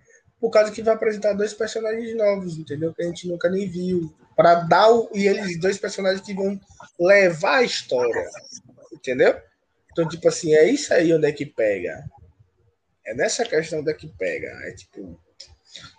[0.41, 2.93] por causa que vai apresentar dois personagens novos, entendeu?
[2.93, 4.13] Que a gente nunca nem viu.
[4.35, 6.59] Para dar o, e eles dois personagens que vão
[6.99, 8.29] levar a história,
[8.93, 9.37] entendeu?
[9.93, 12.03] Então, tipo assim, é isso aí onde é que pega.
[13.05, 14.49] É nessa questão é que pega.
[14.65, 15.21] É tipo.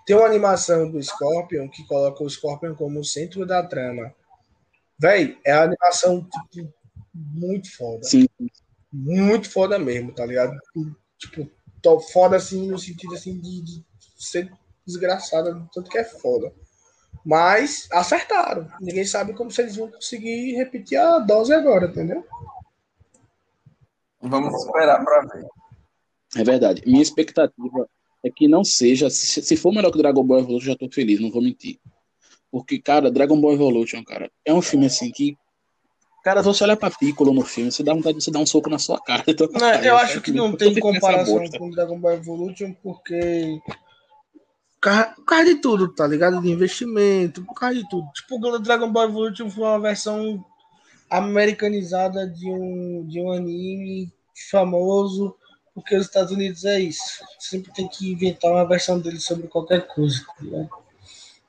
[0.06, 4.14] Tem uma animação do Scorpion que coloca o Scorpion como o centro da trama.
[4.99, 6.72] Véi, é a animação tipo,
[7.14, 8.04] muito foda.
[8.04, 8.28] Sim,
[8.91, 10.56] Muito foda mesmo, tá ligado?
[11.18, 11.49] Tipo,
[11.82, 13.86] tô foda assim no sentido assim de, de
[14.18, 14.51] ser
[14.86, 16.54] desgraçada, tanto que é foda.
[17.26, 18.68] Mas acertaram.
[18.82, 22.26] Ninguém sabe como se eles vão conseguir repetir a dose agora, entendeu?
[24.22, 25.47] Vamos esperar pra ver.
[26.36, 26.81] É verdade.
[26.86, 27.88] Minha expectativa
[28.23, 29.09] é que não seja.
[29.09, 31.79] Se, for melhor que Dragon Ball Evolution, já tô feliz, não vou mentir.
[32.51, 35.36] Porque, cara, Dragon Ball Evolution, cara, é um filme assim que.
[36.23, 38.69] Cara, você olha pra Piccolo no filme, você dá vontade de você dar um soco
[38.69, 39.23] na sua cara.
[39.27, 43.59] Então, Não, eu acho que não tem comparação com Dragon Ball Evolution, porque.
[44.75, 46.41] Por causa, por causa de tudo, tá ligado?
[46.41, 48.05] De investimento, por causa de tudo.
[48.13, 50.43] Tipo, o Dragon Ball Evolution foi uma versão
[51.09, 54.11] americanizada de um, de um anime
[54.49, 55.36] famoso,
[55.74, 57.26] porque os Estados Unidos é isso.
[57.39, 60.69] Sempre tem que inventar uma versão dele sobre qualquer coisa, ligado?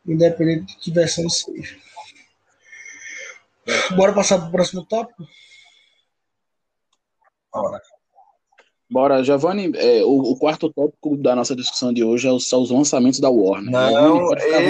[0.07, 1.79] Independente de que versão seja.
[3.97, 5.27] Bora passar pro próximo tópico?
[7.53, 7.81] Ora,
[8.95, 12.63] Bora, Giovanni, é, o, o quarto tópico da nossa discussão de hoje é os, são
[12.63, 13.73] os lançamentos da Warner.
[13.73, 14.19] Não, eu-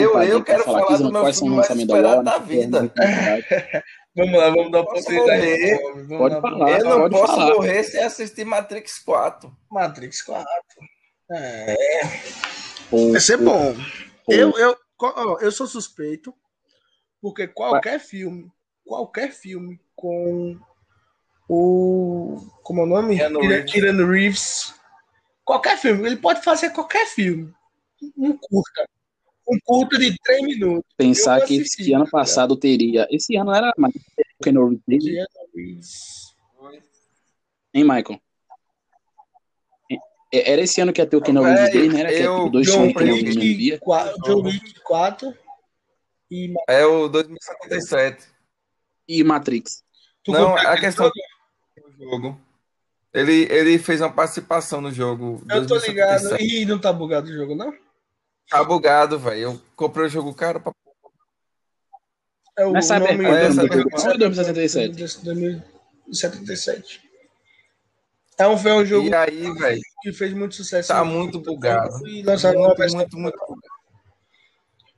[0.09, 2.33] vontade eu quero falar aqui, do meu quais são os lançamentos da esperado Warner.
[2.33, 2.93] da vida.
[4.17, 5.43] Vamos lá, vamos dar oportunidade.
[5.43, 5.79] morrer.
[6.07, 6.71] Vamos Pode falar.
[6.79, 7.55] eu não pode posso falar.
[7.57, 9.53] morrer sem assistir Matrix 4.
[9.71, 10.47] Matrix 4.
[11.33, 11.75] É,
[12.89, 13.75] Pô, vai ser bom.
[14.25, 14.33] pô.
[14.33, 14.77] Eu, eu,
[15.41, 16.33] eu sou suspeito,
[17.21, 18.47] porque qualquer filme,
[18.87, 20.57] qualquer filme com
[21.49, 22.39] o.
[22.63, 23.17] Como é o nome?
[23.17, 23.73] Keanu Keanu Reeves.
[23.73, 24.75] Keanu Reeves.
[25.45, 27.53] Qualquer filme, ele pode fazer qualquer filme.
[28.17, 28.89] Um curta.
[29.47, 30.91] Um curta de 3 minutos.
[30.97, 33.07] Pensar que, assisti, que ano passado teria.
[33.11, 33.93] Esse ano era mais.
[34.43, 36.35] Keanu Reeves, Keanu Reeves.
[37.75, 38.21] Hein, Michael?
[40.33, 42.01] É- Era esse ano que ia ter o Keanu Reeves Véi, Day, né?
[42.01, 43.79] Era que eu- ter dois John filmes que não no mesmo Wick dia.
[43.79, 45.35] 4, John Wick 4
[46.31, 48.27] e É o 2077.
[49.07, 49.83] E Matrix.
[50.25, 51.11] Tu Não, a questão
[52.11, 52.41] jogo.
[53.13, 55.41] Ele, ele fez uma participação no jogo.
[55.49, 56.23] Eu tô ligado.
[56.23, 56.45] 2077.
[56.45, 57.73] Ih, não tá bugado o jogo, não?
[58.51, 59.41] Tá bugado, velho.
[59.41, 60.73] Eu comprei o jogo caro pra.
[62.57, 64.05] É o Não é nome é Cyberpunk.
[64.05, 64.97] Não é 2077.
[64.97, 67.05] 2077.
[68.37, 70.89] É um, foi um jogo E aí, velho, que fez muito sucesso.
[70.89, 72.07] tá muito bugado.
[72.09, 72.99] E lançaram uma Muito, versão.
[72.99, 73.75] muito, muito bugado.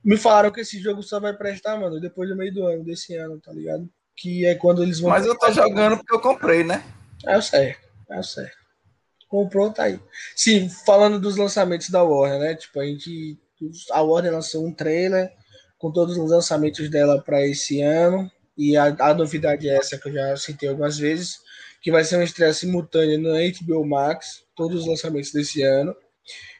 [0.03, 3.15] Me falaram que esse jogo só vai prestar, mano, depois do meio do ano, desse
[3.15, 3.87] ano, tá ligado?
[4.17, 5.11] que é quando eles vão.
[5.11, 6.83] Mas eu tô jogando porque eu comprei, né?
[7.25, 8.57] É o certo, é o certo.
[9.27, 9.99] Comprou, tá aí.
[10.35, 12.55] Sim, falando dos lançamentos da Warner, né?
[12.55, 13.37] Tipo, a gente.
[13.91, 15.31] A Warner lançou um trailer
[15.77, 18.31] com todos os lançamentos dela para esse ano.
[18.57, 21.41] E a, a novidade é essa que eu já citei algumas vezes,
[21.81, 25.95] que vai ser uma estreia simultânea no HBO Max, todos os lançamentos desse ano.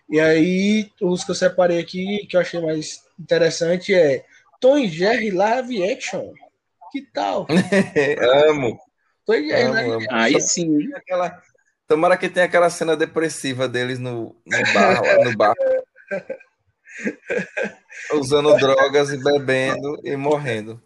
[0.10, 4.24] E aí, os que eu separei aqui, que eu achei mais interessante é
[4.60, 6.34] Tom e Jerry Live Action.
[6.92, 7.48] Que tal?
[8.48, 8.80] amo.
[9.28, 9.96] Live amo.
[9.96, 10.08] Action.
[10.12, 10.94] Aí sim.
[10.96, 11.42] Aquela...
[11.88, 15.56] Tomara que tenha aquela cena depressiva deles no, no bar, no bar.
[18.14, 20.82] Usando drogas e bebendo e morrendo.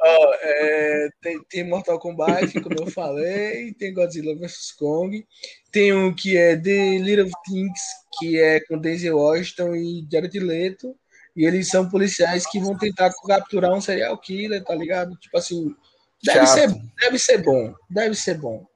[0.00, 5.26] Ó, é, tem, tem Mortal Kombat, como eu falei, tem Godzilla vs Kong,
[5.72, 7.80] tem um que é The Little Things,
[8.16, 10.94] que é com Denzel Washington e Jared Leto,
[11.34, 15.16] e eles são policiais que vão tentar capturar um serial killer, tá ligado?
[15.16, 15.74] Tipo assim,
[16.22, 16.54] deve Chato.
[16.54, 18.66] ser, deve ser bom, deve ser bom.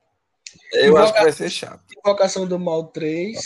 [0.73, 1.83] Eu acho que vai ser chato.
[1.99, 3.39] Invocação do Mal 3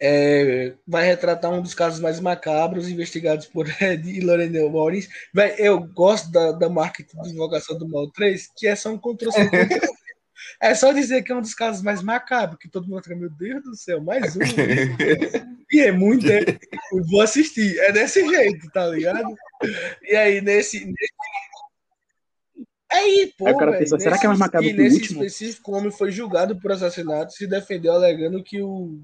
[0.00, 5.08] é, vai retratar um dos casos mais macabros investigados por Ed e Lorena Morris.
[5.32, 8.98] Véi, eu gosto da, da marketing de Invocação do Mal 3, que é só um
[8.98, 9.80] Ctrl C, Ctrl V.
[10.60, 13.30] É só dizer que é um dos casos mais macabros, que todo mundo fica, meu
[13.30, 14.40] Deus do céu, mais um.
[15.70, 16.26] e é muito.
[16.30, 16.40] É,
[16.92, 17.78] eu vou assistir.
[17.80, 19.34] É desse jeito, tá ligado?
[20.02, 20.84] E aí, nesse.
[20.84, 21.12] nesse...
[22.90, 24.96] Aí, pô, Aí o cara pensa, será que é mais macabro e que o nesse
[24.96, 25.24] último?
[25.24, 29.00] específico, o homem foi julgado por assassinato e se defendeu alegando que o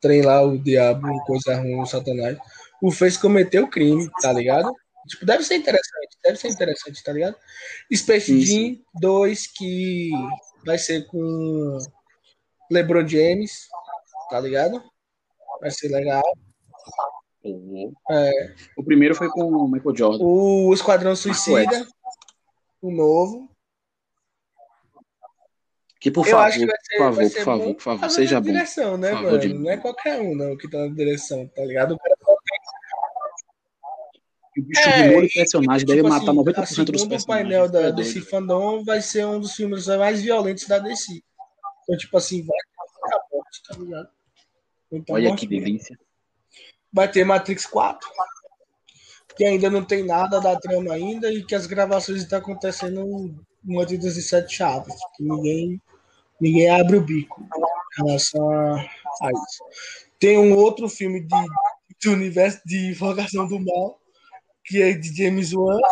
[0.00, 2.36] trem lá, o diabo, coisa ruim, o satanás,
[2.82, 4.72] o fez cometer o crime, tá ligado?
[5.08, 7.36] Tipo, deve ser interessante, deve ser interessante, tá ligado?
[7.94, 10.10] Space Sim, Jam 2, que
[10.64, 11.78] vai ser com
[12.70, 13.66] LeBron James,
[14.28, 14.82] tá ligado?
[15.60, 16.22] Vai ser legal.
[18.10, 20.24] É, O primeiro foi com o Michael Jordan.
[20.24, 21.86] o Esquadrão Suicida,
[22.82, 23.50] o novo.
[26.00, 28.46] Que por favor, que ser, por favor, por favor, bom por favor, seja bom.
[28.46, 29.40] direção, né, favor?
[29.40, 29.58] Jimmy.
[29.58, 31.92] Não é qualquer um, não, que tá na direção, tá ligado?
[31.94, 32.32] O cara só
[34.56, 36.74] O bicho É, de molho e, personagem tipo deve assim, matar 90% a dos
[37.06, 37.24] personagens.
[37.26, 37.92] painel da É.
[37.92, 41.22] DC Fandom vai ser um dos filmes mais violentos da DC.
[41.82, 44.08] Então, tipo assim, vai ficar forte, tá ligado?
[44.90, 45.48] Então, Olha mostra.
[45.48, 45.98] que delícia.
[46.92, 48.08] vai ter Matrix 4,
[49.40, 53.34] que ainda não tem nada da trama ainda e que as gravações estão acontecendo
[53.64, 55.80] numa de 17 chaves, que ninguém,
[56.38, 58.86] ninguém abre o bico em relação a,
[59.32, 59.64] isso.
[60.18, 61.46] Tem um outro filme de,
[61.98, 63.98] de universo de Invocação do Mal,
[64.62, 65.78] que é de James Wan.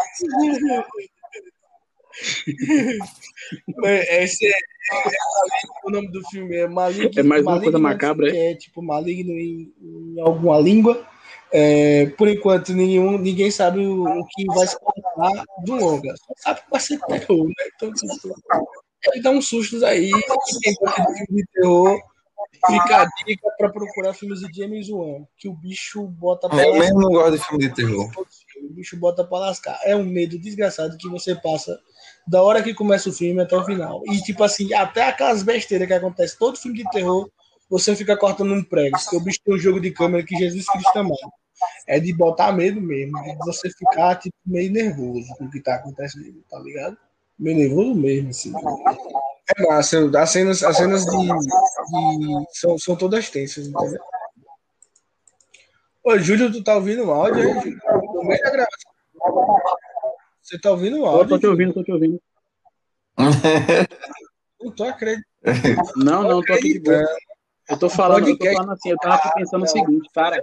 [3.85, 4.57] É, Esse é, é-
[5.85, 7.11] o nome do filme é Maligno.
[7.17, 8.51] É mais uma coisa Maligno, macabra, é?
[8.51, 11.07] é tipo maligno em, em alguma língua.
[11.53, 16.15] É, por enquanto, nenhum, ninguém sabe o, o que vai se contar do longa.
[16.17, 17.55] Só sabe que vai ser terror, né?
[17.75, 17.93] Então,
[19.13, 20.11] ele dá uns sustos aí.
[20.63, 21.99] Quem gosta de filme de terror,
[22.67, 26.73] fica a dica para procurar filmes de James Wan, que o bicho bota pra Eu
[26.73, 26.85] lascar.
[26.85, 28.11] mesmo não gosto de filme de terror.
[28.63, 29.79] O bicho bota pra lascar.
[29.85, 31.81] É um medo desgraçado que você passa
[32.27, 34.03] da hora que começa o filme até o final.
[34.07, 37.31] E, tipo assim, até aquelas besteiras que acontecem todo filme de terror,
[37.71, 38.99] você fica cortando um prego.
[38.99, 41.17] Porque o bicho tem um jogo de câmera que Jesus Cristo amado.
[41.87, 45.77] É de botar medo mesmo, de você ficar tipo, meio nervoso com o que tá
[45.77, 46.97] acontecendo, tá ligado?
[47.39, 48.53] Meio nervoso mesmo, assim.
[49.57, 54.01] É massa, as cenas, as cenas de, de- são, são todas tensas, entendeu?
[56.05, 57.79] Ô, Júlio, tu tá ouvindo o áudio aí, Júlio?
[58.15, 58.93] No meio da gravação.
[60.43, 61.29] Você tá ouvindo o Eu áudio?
[61.31, 62.21] tô te ouvindo, tô te ouvindo.
[64.61, 65.25] Não tô acreditando.
[65.97, 67.05] Não, não, tô aqui de boa.
[67.71, 70.43] Eu tô falando, eu tô falando assim, eu tava aqui pensando o seguinte, cara.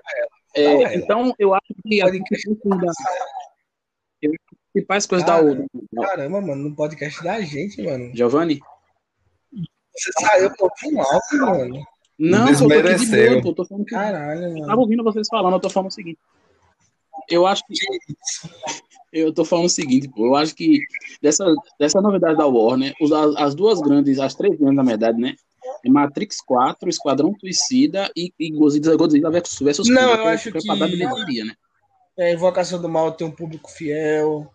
[0.56, 2.08] É, então, eu acho que a
[4.22, 4.32] eu
[4.74, 5.66] principais coisas da outra.
[5.96, 8.12] Caramba, mano, no podcast da gente, mano.
[8.14, 8.60] Giovanni?
[9.52, 11.86] Você saiu um pouquinho alto, mano.
[12.20, 14.68] Não, eu tô aqui de boa, pô, eu tô falando que Caralho, Eu mano.
[14.68, 16.20] tava ouvindo vocês falando, eu tô falando o seguinte.
[17.30, 17.76] Eu acho que.
[19.12, 20.26] Eu tô falando o seguinte, pô.
[20.28, 20.80] Eu acho que
[21.22, 21.46] dessa,
[21.80, 25.36] dessa novidade da Warner, as, as duas grandes, as três grandes, na verdade, né?
[25.86, 29.60] É Matrix 4, Esquadrão Suicida e, e Godzilla, Godzilla vs
[29.90, 31.54] Não, Kong, eu é- acho é que- dar bilheteria, né?
[32.18, 34.50] É, Invocação do Mal tem um público fiel.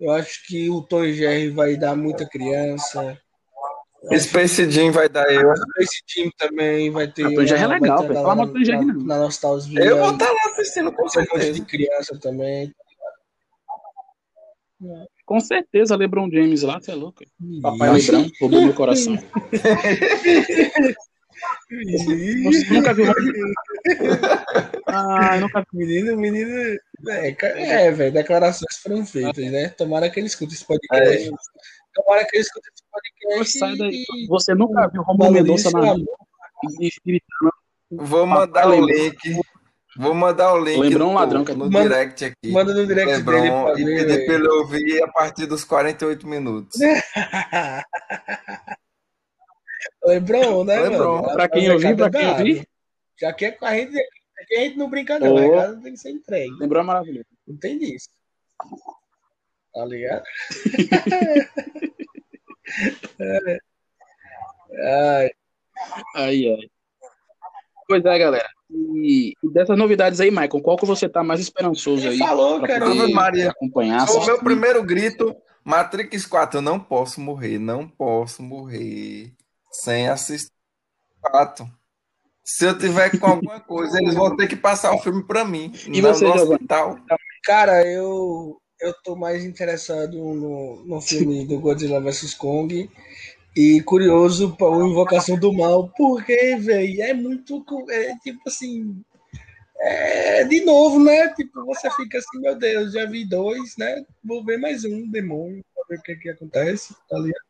[0.00, 3.18] Eu acho que o Tom e Jerry vai dar muita criança.
[4.16, 5.52] Space Jam vai dar eu.
[5.78, 7.24] Esse time também vai ter.
[7.26, 8.14] Ah, Tom e Jerry é vai legal, a velho.
[8.14, 8.94] galera Fala mal do Tom e Jerry, não.
[9.04, 9.80] na nostalgia.
[9.84, 11.64] Eu vou estar lá assistindo com um monte de certeza.
[11.64, 12.72] criança também.
[15.28, 17.22] Com certeza, LeBron James lá, você é louco.
[17.60, 17.92] Papai.
[17.92, 19.14] Lebrão, roubou meu coração.
[22.44, 23.04] Você nunca viu.
[24.86, 25.66] Ah, nunca vi.
[25.78, 26.50] Menino, menino.
[27.08, 27.36] É,
[27.84, 29.68] é velho, declarações foram feitas, né?
[29.68, 31.28] Tomara que ele escute esse podcast.
[31.28, 31.32] É.
[31.94, 33.58] Tomara que ele escute esse podcast.
[33.58, 34.04] Sai daí.
[34.28, 35.94] Você nunca viu Romulo Mendonça na
[37.90, 39.18] Vou mandar o link.
[39.98, 42.52] Vou mandar o link Lembrou um ladrão no, no manda, direct aqui.
[42.52, 46.24] Manda no direct Lebron, dele pra e pedir pra ele ouvir a partir dos 48
[46.24, 46.78] minutos.
[50.04, 50.78] Lebron, né?
[50.80, 51.22] Lebron.
[51.22, 51.34] Mano?
[51.34, 52.68] Pra quem ouvir, pra quem ouvir.
[53.20, 53.98] Já que a gente,
[54.40, 55.34] aqui a gente não brinca, não.
[55.34, 55.58] Oh.
[55.58, 56.54] A casa tem que ser entregue.
[56.60, 57.26] Lembrou maravilhoso.
[57.46, 58.08] Não tem disso.
[59.74, 60.22] Tá ligado?
[63.18, 63.58] é.
[64.80, 65.30] Ai.
[66.14, 66.70] Ai, ai.
[67.88, 68.48] Pois é, galera.
[68.70, 72.18] E, e, dessas novidades aí, Michael, qual que você tá mais esperançoso aí?
[72.18, 72.86] Falou, cara.
[73.08, 73.50] Maria.
[73.50, 74.06] Acompanhar.
[74.10, 75.34] O meu primeiro grito,
[75.64, 79.32] Matrix 4, eu não posso morrer, não posso morrer
[79.72, 80.52] sem assistir
[81.22, 81.66] 4.
[82.44, 85.72] Se eu tiver com alguma coisa, eles vão ter que passar o filme para mim.
[85.86, 86.98] E você, no hospital.
[87.44, 92.88] Cara, eu eu tô mais interessado no, no filme do Godzilla vs Kong
[93.58, 97.64] e curioso para o Invocação do Mal, porque, velho, é muito.
[97.90, 99.02] É, tipo assim.
[99.80, 101.34] É, de novo, né?
[101.34, 104.04] Tipo, você fica assim, meu Deus, já vi dois, né?
[104.22, 107.48] Vou ver mais um demônio para ver o que, que acontece, tá ligado?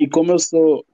[0.00, 0.84] E como eu sou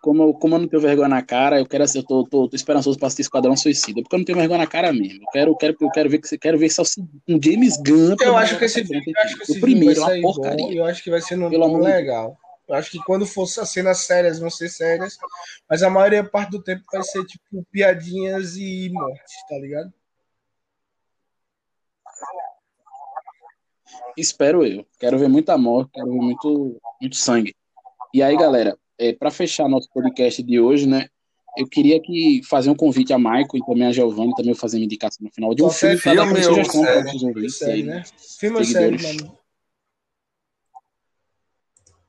[0.00, 2.56] como eu, como eu não tenho vergonha na cara, eu quero eu tô, tô, tô
[2.56, 5.22] esperançoso pra assistir Esquadrão Suicida, porque eu não tenho vergonha na cara mesmo.
[5.22, 6.84] Eu quero, quero, eu quero ver que quero ver se é
[7.28, 8.16] um James Gunn.
[8.20, 10.66] Eu acho que esse filme, eu acho que esse o primeiro, vai uma porcaria.
[10.66, 12.36] Bom, eu acho que vai ser um filme legal.
[12.68, 15.18] Eu acho que quando for as cenas sérias vão ser sérias,
[15.68, 19.92] mas a maioria parte do tempo vai ser tipo piadinhas e mortes, tá ligado?
[24.16, 24.86] Espero eu.
[24.98, 27.54] Quero ver muita morte, quero ver muito, muito sangue.
[28.14, 31.08] E aí, galera, é, para fechar nosso podcast de hoje, né?
[31.56, 34.84] Eu queria que fazer um convite a Michael e também a Giovanni, também fazer uma
[34.84, 38.04] indicação no final de um filme sugestão para os ouvintes série, né?
[38.38, 39.38] Filme ou série, mano?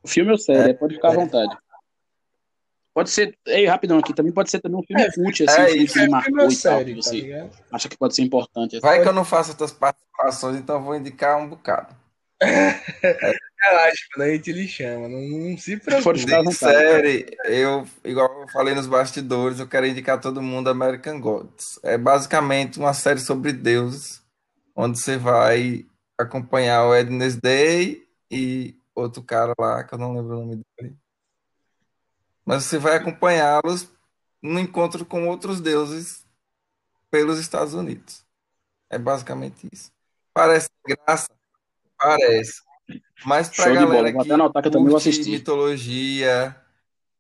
[0.06, 1.58] Filme ou série, é, pode ficar à vontade.
[2.94, 5.64] Pode ser, ei, rapidão aqui, também pode ser também um filme é, cult, assim, é,
[5.64, 8.76] um filme que é, marcou e tal, que você tá acha que pode ser importante.
[8.76, 8.86] Assim.
[8.86, 11.96] Vai que eu não faço outras participações, então vou indicar um bocado.
[13.62, 16.26] Relaxa, quando a gente lhe chama, não, não se preocupe.
[16.26, 21.80] De série, eu, igual eu falei nos bastidores, eu quero indicar todo mundo American Gods.
[21.84, 24.24] É basicamente uma série sobre deuses,
[24.76, 25.86] onde você vai
[26.18, 30.97] acompanhar o Ednes Day e outro cara lá, que eu não lembro o nome dele.
[32.43, 33.88] Mas você vai acompanhá-los
[34.41, 36.26] no encontro com outros deuses
[37.12, 38.26] pelos Estados Unidos.
[38.89, 39.91] É basicamente isso.
[40.34, 41.28] Parece graça,
[41.97, 42.62] Parece.
[43.26, 46.56] Mas pra Show galera que anotar que eu também curte mitologia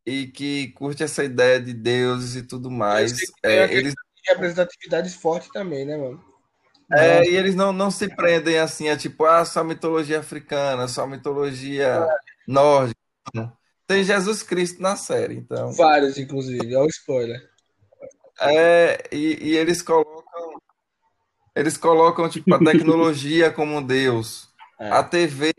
[0.05, 3.13] e que curte essa ideia de deuses e tudo mais,
[3.43, 3.93] é, eles
[4.27, 6.23] representatividade forte também, né, mano?
[6.93, 11.07] É, e eles não, não se prendem assim, é tipo, ah, só mitologia africana, só
[11.07, 12.07] mitologia é.
[12.45, 12.99] nórdica.
[13.87, 15.71] Tem Jesus Cristo na série, então.
[15.71, 17.49] Vários, inclusive, olha o spoiler.
[18.41, 20.61] É, e, e eles colocam.
[21.55, 24.49] Eles colocam, tipo, a tecnologia como um Deus.
[24.81, 24.89] É.
[24.89, 25.53] A TV,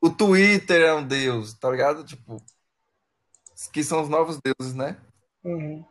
[0.00, 2.02] o Twitter é um deus, tá ligado?
[2.02, 2.42] Tipo,
[3.70, 4.96] que são os novos deuses, né?
[5.44, 5.84] Uhum.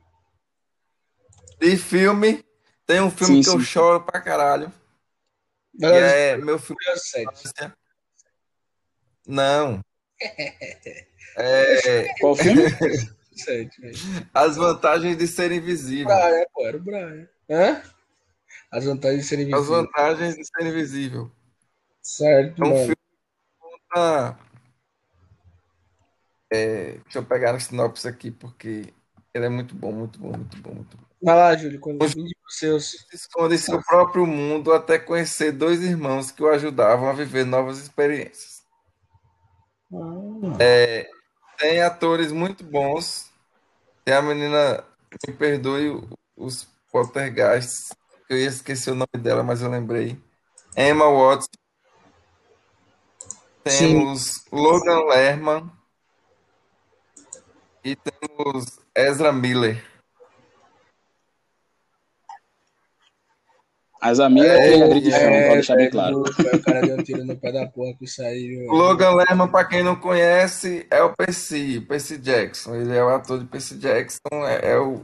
[1.62, 2.44] E filme,
[2.88, 3.58] tem um filme sim, que sim.
[3.58, 4.74] eu choro pra caralho.
[5.78, 6.82] Que é meu filme.
[9.28, 9.80] Não.
[11.36, 12.14] É...
[12.20, 12.62] Qual filme?
[14.32, 16.06] As vantagens de ser invisível.
[16.06, 17.28] Brian, pô, era o Brian.
[17.50, 17.82] Hã?
[18.72, 19.60] As vantagens de ser invisível.
[19.60, 21.32] As vantagens de ser invisível.
[22.04, 22.80] Certo, é um mano.
[22.80, 22.96] filme
[23.58, 24.38] conta...
[26.52, 28.94] É, deixa eu pegar a sinopse aqui, porque
[29.34, 31.04] ele é muito bom, muito bom, muito bom, muito bom.
[31.24, 32.14] Vai lá, Júlio, quando os
[32.50, 33.08] seus.
[33.12, 38.62] Esconde seu próprio mundo até conhecer dois irmãos que o ajudavam a viver novas experiências.
[39.92, 40.58] Ah.
[40.60, 41.10] É,
[41.58, 43.32] tem atores muito bons.
[44.04, 44.84] Tem a menina,
[45.26, 47.90] me perdoe os poltergeists,
[48.30, 50.22] eu ia esquecer o nome dela, mas eu lembrei.
[50.76, 51.48] Emma Watson,
[53.64, 54.42] temos Sim.
[54.52, 55.72] Logan Lerman
[57.84, 59.84] e temos Ezra Miller.
[64.04, 66.22] Ezra Miller é, é agredição, é, pode deixar bem claro.
[66.22, 68.70] O cara deu um tiro no pé da porra que saiu.
[68.70, 72.76] Logan Lerman, pra quem não conhece, é o Percy, Percy Jackson.
[72.76, 75.02] Ele é o ator de Percy Jackson, é, é o,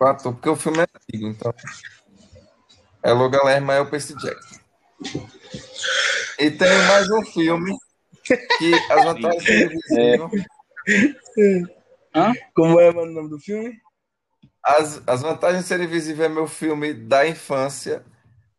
[0.00, 1.52] o, ator, porque o filme é antigo, então.
[3.02, 4.60] É Logan Lerman, é o Percy Jackson.
[6.38, 7.76] E tem mais um filme
[8.26, 10.30] que as vantagens de ser invisível.
[12.14, 12.32] É.
[12.54, 13.78] Como é o nome do filme?
[14.62, 18.04] As, as vantagens de ser invisível é meu filme da infância.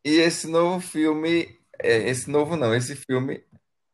[0.06, 3.44] E esse novo filme, é, esse novo não, esse filme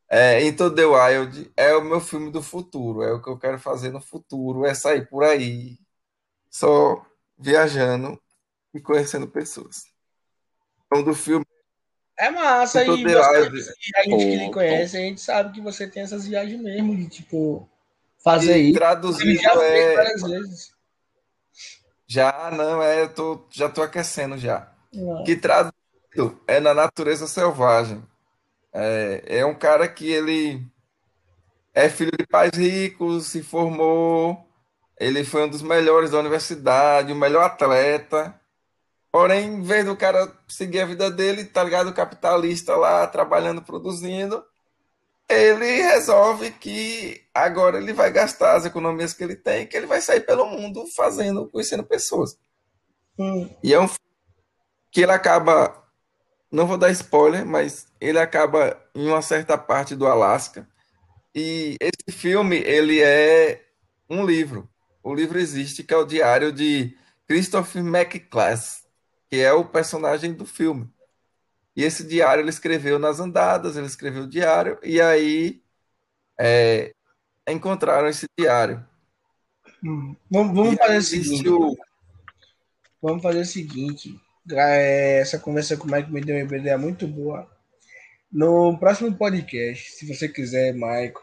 [0.10, 3.58] é Into the Wild é o meu filme do futuro, é o que eu quero
[3.58, 5.80] fazer no futuro, é sair por aí,
[6.52, 7.04] só
[7.36, 8.22] viajando
[8.76, 9.86] e conhecendo pessoas.
[10.92, 11.43] O nome do filme
[12.18, 13.18] É massa, e você,
[13.96, 17.10] a gente que lhe conhece, a gente sabe que você tem essas viagens mesmo, de
[17.10, 17.68] tipo,
[18.24, 18.70] fazer E isso.
[18.70, 20.72] Ele traduzido já é várias vezes.
[22.08, 24.72] já não é, eu tô, já tô aquecendo já.
[24.94, 25.24] Não.
[25.24, 28.04] Que traduzido é na natureza selvagem.
[28.72, 30.64] É, é um cara que ele
[31.74, 34.48] é filho de pais ricos, se formou,
[35.00, 38.40] ele foi um dos melhores da universidade, o melhor atleta.
[39.14, 41.94] Porém, em vez do cara seguir a vida dele, tá ligado?
[41.94, 44.44] Capitalista lá, trabalhando, produzindo,
[45.30, 50.02] ele resolve que agora ele vai gastar as economias que ele tem, que ele vai
[50.02, 52.40] sair pelo mundo fazendo, conhecendo pessoas.
[53.20, 53.88] Hum, E é um
[54.92, 55.84] que ele acaba,
[56.52, 60.68] não vou dar spoiler, mas ele acaba em uma certa parte do Alasca.
[61.36, 63.64] E esse filme, ele é
[64.10, 64.70] um livro.
[65.04, 66.98] O livro existe, que é o Diário de
[67.28, 68.83] Christopher McClass,
[69.34, 70.88] que é o personagem do filme.
[71.76, 75.60] E esse diário ele escreveu nas andadas, ele escreveu o diário, e aí
[76.40, 76.94] é,
[77.50, 78.86] encontraram esse diário.
[79.84, 80.16] hum.
[80.30, 81.50] Vamos, vamos fazer o seguinte.
[81.50, 81.76] o.
[83.02, 84.22] Vamos fazer o seguinte.
[84.52, 87.50] é, Essa conversa com o Mike me deu uma ideia muito boa.
[88.32, 91.14] No próximo podcast, se você quiser, Michael,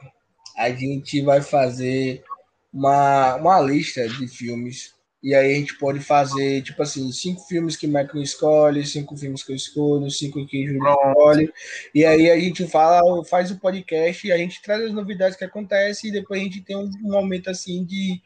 [0.57, 2.25] a gente vai fazer
[2.73, 4.97] uma, uma lista de filmes.
[5.23, 9.17] E aí a gente pode fazer, tipo assim, cinco filmes que o Michael escolhe, cinco
[9.17, 11.53] filmes que eu escolho, cinco que o Júlio escolhe.
[11.95, 16.09] E aí a gente fala, faz o podcast a gente traz as novidades que acontecem
[16.11, 18.21] e depois a gente tem um momento assim de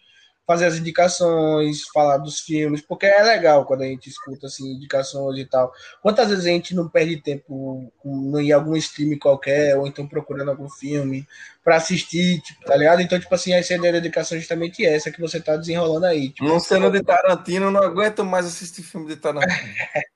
[0.47, 5.39] fazer as indicações, falar dos filmes, porque é legal quando a gente escuta assim indicações
[5.39, 5.73] e tal.
[6.03, 10.69] Quantas vezes a gente não perde tempo em algum stream qualquer ou então procurando algum
[10.69, 11.27] filme
[11.63, 13.01] para assistir, tipo, tá ligado?
[13.01, 16.29] Então, tipo assim, essa ideia da indicação é justamente essa que você tá desenrolando aí,
[16.29, 19.51] tipo, Não sendo de Tarantino, eu não aguento mais assistir filme de Tarantino.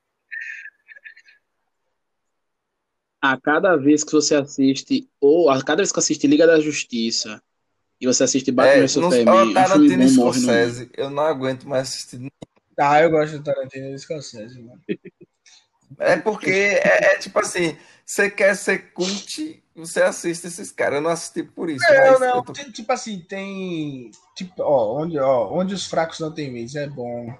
[3.21, 7.43] A cada vez que você assiste, ou a cada vez que assiste Liga da Justiça
[7.99, 10.39] e você assiste Batman É, vs não, Superman, Tarantino e morre.
[10.39, 12.31] Scorsese, eu não aguento mais assistir.
[12.79, 14.79] ah, eu gosto do Tarantino e Scorsese, mano.
[15.97, 17.75] É porque é, é tipo assim,
[18.05, 20.97] você quer ser cult, você assiste esses caras.
[20.97, 24.11] Eu não assisti por isso, Não, mas não, tô- ti- tipo assim, tem.
[24.35, 27.33] Tipo, ó, onde, ó, onde os fracos não têm vez é bom.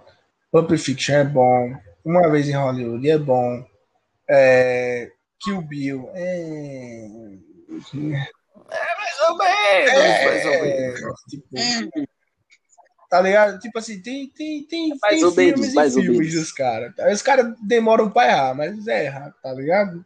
[0.51, 1.73] Pulp Fiction é bom.
[2.03, 3.63] Uma vez em Hollywood é bom.
[4.29, 7.07] É, Kill Bill é.
[9.29, 11.01] Ou menos, mais ou menos.
[11.01, 12.09] é tipo,
[13.09, 13.59] tá ligado?
[13.59, 16.33] Tipo assim, tem, tem, tem, Mais tem ou menos, filmes mais e filmes menos.
[16.35, 16.93] dos caras.
[17.11, 20.05] Os caras demoram pra errar, mas erra, tá ligado?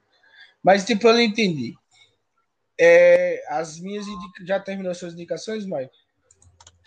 [0.64, 1.74] Mas, tipo, eu não entendi.
[2.80, 4.46] É, as minhas indica...
[4.46, 5.92] já terminou suas indicações, Mike?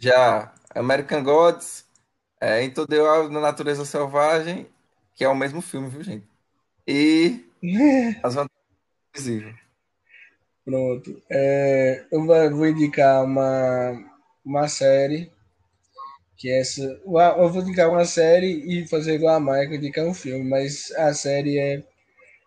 [0.01, 1.85] Já American Gods,
[2.41, 4.69] é, Into the Wild na Natureza Selvagem,
[5.15, 6.27] que é o mesmo filme, viu, gente?
[6.87, 7.47] E
[8.23, 9.66] As Vantagens do Invisível.
[10.67, 11.23] Pronto.
[11.31, 14.05] É, eu vou indicar uma,
[14.45, 15.31] uma série
[16.37, 16.83] que essa.
[16.83, 21.15] Eu vou indicar uma série e fazer igual a Michael, indicar um filme, mas a
[21.15, 21.85] série é.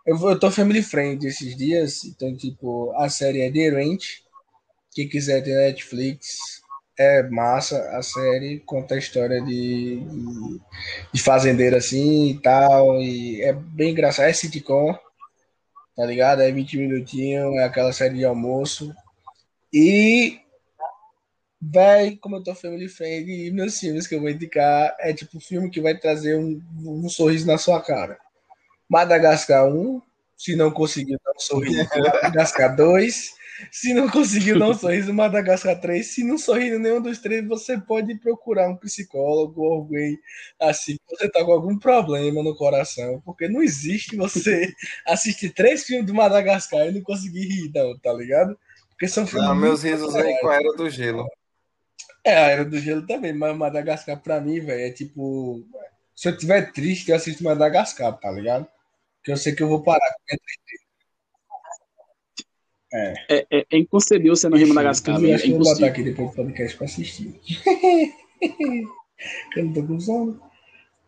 [0.05, 4.21] Eu, eu tô family friend esses dias, então, tipo, a série é The Ranch.
[4.93, 6.61] Quem quiser ter Netflix,
[6.97, 7.79] é massa.
[7.97, 10.61] A série conta a história de, de,
[11.13, 14.25] de fazendeiro assim e tal, e é bem engraçado.
[14.25, 14.93] É sitcom,
[15.99, 16.41] tá ligado?
[16.41, 18.95] É 20 minutinhos, é aquela série de almoço.
[19.71, 20.39] E,
[21.61, 25.37] véi, como eu tô family friend, e meus filmes que eu vou indicar é tipo
[25.37, 28.17] um filme que vai trazer um, um sorriso na sua cara.
[28.87, 30.01] Madagascar 1,
[30.37, 33.33] se não conseguiu dar um sorriso, Madagascar 2.
[33.71, 36.05] Se não conseguiu dar um sorriso, Madagascar 3.
[36.05, 40.17] Se não sorriu nenhum dos três, você pode procurar um psicólogo ou alguém
[40.59, 44.73] assim, que você tá com algum problema no coração, porque não existe você
[45.05, 48.57] assistir três filmes do Madagascar e não conseguir rir, não, tá ligado?
[48.89, 49.47] Porque são filmes.
[49.47, 51.27] Não, meus risos vêm com a Era do Gelo.
[52.23, 55.63] É, a Era do Gelo também, mas Madagascar pra mim, velho, é tipo.
[56.15, 58.67] Se eu tiver triste, eu assisto Madagascar, tá ligado?
[59.17, 60.15] Porque eu sei que eu vou parar.
[62.91, 65.35] É, é, é inconcebível você não rir Madagascar, Eu velho.
[65.35, 67.39] acho É que eu vou botar aqui depois do podcast pra assistir.
[69.55, 70.41] eu não tô com sono.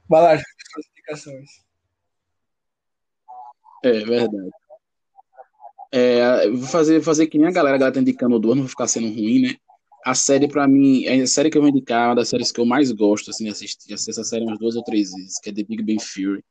[0.07, 1.49] Vai lá, Júlio, suas indicações.
[3.84, 4.49] É verdade.
[5.91, 8.55] É, eu vou fazer, vou fazer que nem a galera, a galera tá indicando duas,
[8.55, 9.55] não vai ficar sendo ruim, né?
[10.05, 12.59] A série, pra mim, a série que eu vou indicar é uma das séries que
[12.59, 13.93] eu mais gosto, assim, de assistir.
[13.93, 16.43] Assisti essa série umas duas ou três vezes, que é The Big Bang Theory.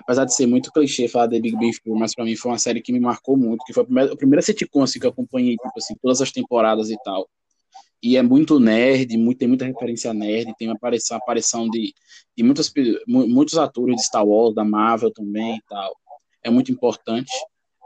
[0.00, 2.58] Apesar de ser muito clichê falar de Big Bang Theory, mas pra mim foi uma
[2.58, 5.10] série que me marcou muito, que foi a primeira, a primeira sitcom assim, que eu
[5.10, 7.28] acompanhei, tipo assim, todas as temporadas e tal.
[8.02, 11.92] E é muito nerd, muito, tem muita referência nerd, tem uma aparição, aparição de,
[12.34, 12.72] de muitos,
[13.06, 15.94] muitos atores de Star Wars, da Marvel também e tal.
[16.42, 17.30] É muito importante.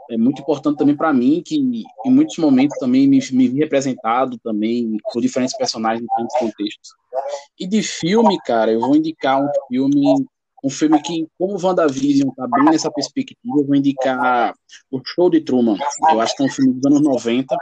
[0.09, 4.37] É muito importante também para mim, que em muitos momentos também me, me vi representado
[4.37, 6.89] também por diferentes personagens em diferentes contextos.
[7.59, 10.25] E de filme, cara, eu vou indicar um filme
[10.65, 14.51] um filme que, como WandaVision está bem nessa perspectiva, eu vou indicar
[14.89, 15.77] o Show de Truman.
[16.11, 17.55] Eu acho que é um filme dos anos 90.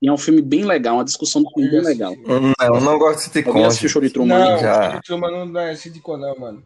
[0.00, 2.14] E é um filme bem legal, uma discussão do filme bem legal.
[2.16, 3.58] Não, não gosto de sitcom.
[3.58, 4.38] Eu o Show de Truman.
[4.38, 4.90] Não, já.
[4.90, 6.62] Show de Truman não é sitcom não, mano.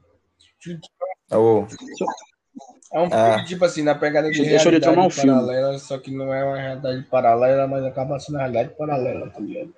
[1.33, 1.67] Oh.
[2.93, 3.45] É um filme, ah.
[3.45, 5.81] tipo assim, na pegada de realidade de Truman é um paralela, filme.
[5.81, 9.75] só que não é uma realidade paralela, mas acaba sendo uma realidade paralela, tá ligado?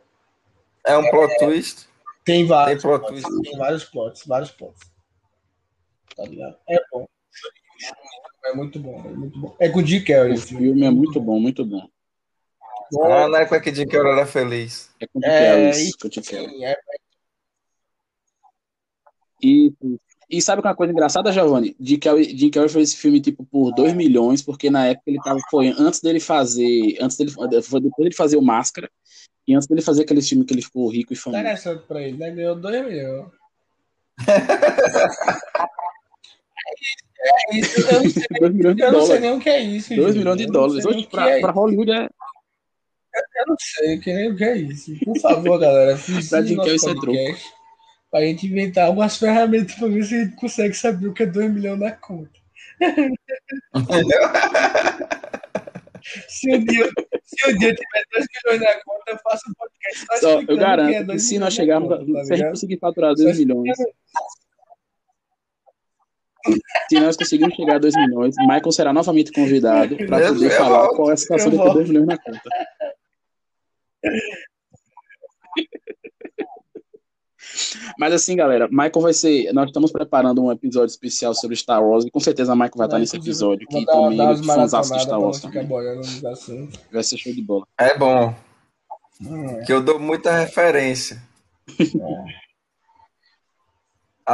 [0.87, 1.89] É um plot twist?
[2.23, 2.83] Tem vários.
[2.83, 3.43] Tem, plot twist.
[3.43, 4.90] tem vários plots, vários plots
[6.21, 6.57] tá ligado?
[6.69, 7.09] É bom.
[8.45, 9.57] É muito bom, é muito bom.
[9.59, 10.35] É com o Jim Carrey.
[10.35, 11.89] O filme é muito bom, muito bom.
[13.03, 14.91] Ah, na época que Jim Carrey era feliz.
[15.01, 15.91] É com o Jim é, Carrey.
[16.01, 16.65] Com o Jim Carrey.
[16.65, 16.77] É...
[19.43, 19.73] E,
[20.29, 21.75] e sabe uma coisa engraçada, Giovanni?
[21.81, 25.19] Jim Carrey, Jim Carrey fez esse filme tipo por 2 milhões, porque na época ele
[25.23, 28.91] tava, foi antes dele fazer, antes dele, foi depois dele fazer o Máscara,
[29.47, 31.41] e antes dele fazer aquele filme que ele ficou rico e famoso.
[31.41, 32.31] Interessante pra ele, né?
[32.31, 33.31] Ganhou 2 milhões.
[37.23, 39.09] É isso, eu não sei, 2 milhões de eu dólares.
[39.09, 39.95] não sei nem o que é isso.
[39.95, 40.87] 2 milhões de dólares.
[40.87, 42.05] Hoje, pra, é pra Hollywood é.
[42.05, 44.93] Eu não sei que nem o que é isso.
[45.05, 47.61] Por favor, galera, fiz pra nosso é podcast é
[48.11, 51.27] pra gente inventar algumas ferramentas pra ver se a gente consegue saber o que é
[51.27, 52.41] 2 milhões na conta.
[56.29, 56.91] se, um dia,
[57.25, 60.57] se um dia tiver 2 milhões na conta, eu faço um podcast só, só Eu
[60.57, 63.79] garanto que, é se nós chegarmos, conta, tá se a gente conseguir faturar 2 milhões,
[66.89, 70.97] se nós conseguirmos chegar a 2 milhões, Michael será novamente convidado para poder falar volto,
[70.97, 72.51] qual é a situação de ter 2 milhões na conta.
[77.99, 79.53] Mas assim, galera, Michael vai ser.
[79.53, 82.99] Nós estamos preparando um episódio especial sobre Star Wars e com certeza Michael vai estar
[82.99, 83.67] nesse episódio.
[83.69, 85.67] Que também é fãzaço de Star Wars também.
[86.93, 87.67] Vai ser show de bola.
[87.79, 88.35] É bom.
[89.21, 89.63] Hum.
[89.67, 91.23] Que eu dou muita referência.
[91.79, 92.50] É.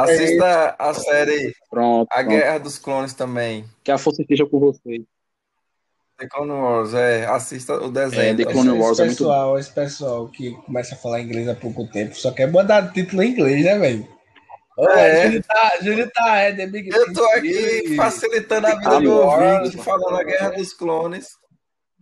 [0.03, 2.63] Assista é a série pronto, A Guerra pronto.
[2.63, 3.65] dos Clones também.
[3.83, 5.03] Que a força esteja com vocês.
[6.17, 7.25] The Clone Wars, é.
[7.25, 8.41] Assista o desenho.
[8.41, 9.59] É, The Clone Wars esse pessoal, é muito...
[9.59, 13.31] Esse pessoal que começa a falar inglês há pouco tempo só quer mandar título em
[13.31, 14.07] inglês, né, velho?
[14.79, 15.23] É.
[15.23, 19.27] Júlio tá, Júlio tá, é The Big Eu tô aqui facilitando a vida do meu
[19.27, 21.29] ouvinte, falando a Guerra dos Clones.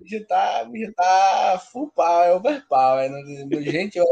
[0.05, 3.09] Já tá, tá full power, overpower.
[3.61, 4.05] Gente, eu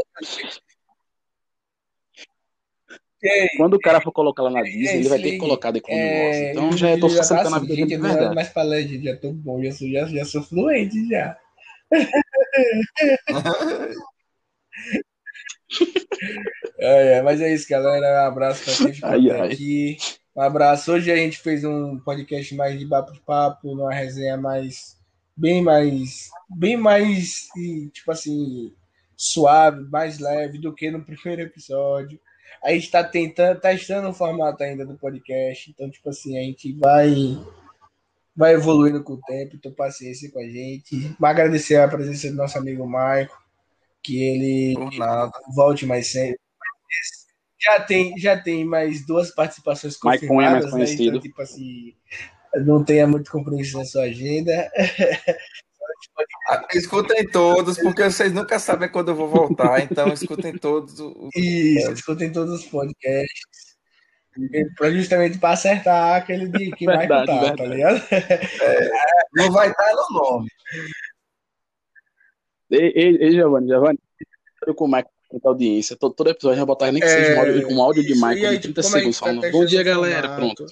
[3.56, 6.00] quando o cara for colocar lá na Disney, ele vai ter que colocar The Clone
[6.00, 6.36] é, Wars.
[6.36, 8.26] Então já tô facilitando tá, a vida gente, de verdade.
[8.26, 11.36] Não mais pra legend, já tô bom, já sou, já, já sou fluente já.
[16.78, 18.24] é, é, mas é isso, galera.
[18.24, 19.52] Um abraço pra quem ficou ai, ai.
[19.52, 19.96] aqui.
[20.36, 20.92] Um abraço.
[20.92, 24.96] Hoje a gente fez um podcast mais de papo-papo, uma resenha mais.
[25.36, 26.28] bem mais.
[26.50, 27.48] bem mais.
[27.92, 28.72] tipo assim.
[29.16, 32.20] suave, mais leve do que no primeiro episódio.
[32.64, 35.70] A gente está tentando, testando o formato ainda do podcast.
[35.70, 37.38] Então, tipo assim, a gente vai
[38.34, 39.56] vai evoluindo com o tempo.
[39.56, 41.14] Então, paciência com a gente.
[41.18, 43.36] Mas agradecer a presença do nosso amigo Maico,
[44.02, 44.74] que ele
[45.54, 46.40] volte mais sempre.
[47.60, 50.84] Já tem, já tem mais duas participações confirmadas, é né?
[50.84, 51.94] Então, tipo assim,
[52.64, 54.70] não tenha muito compromisso na sua agenda.
[56.74, 60.98] Escutem todos, porque vocês nunca sabem quando eu vou voltar, então escutem todos.
[60.98, 61.34] Os...
[61.34, 63.74] Isso, escutem todos os podcasts.
[64.92, 68.02] Justamente para acertar aquele de que verdade, vai estar, tá ligado?
[68.10, 68.90] É,
[69.36, 70.48] não vai estar no nome.
[72.70, 73.98] Ei, ei, ei Giovanni, Giovanni,
[74.76, 75.08] com o Mike
[75.44, 75.96] a audiência.
[75.96, 78.58] Todo, todo episódio vai botar nem que seja um áudio, um áudio de Michael de
[78.60, 79.40] 30 segundos falando.
[79.40, 80.34] Tá Bom dia, galera.
[80.34, 80.64] Pronto.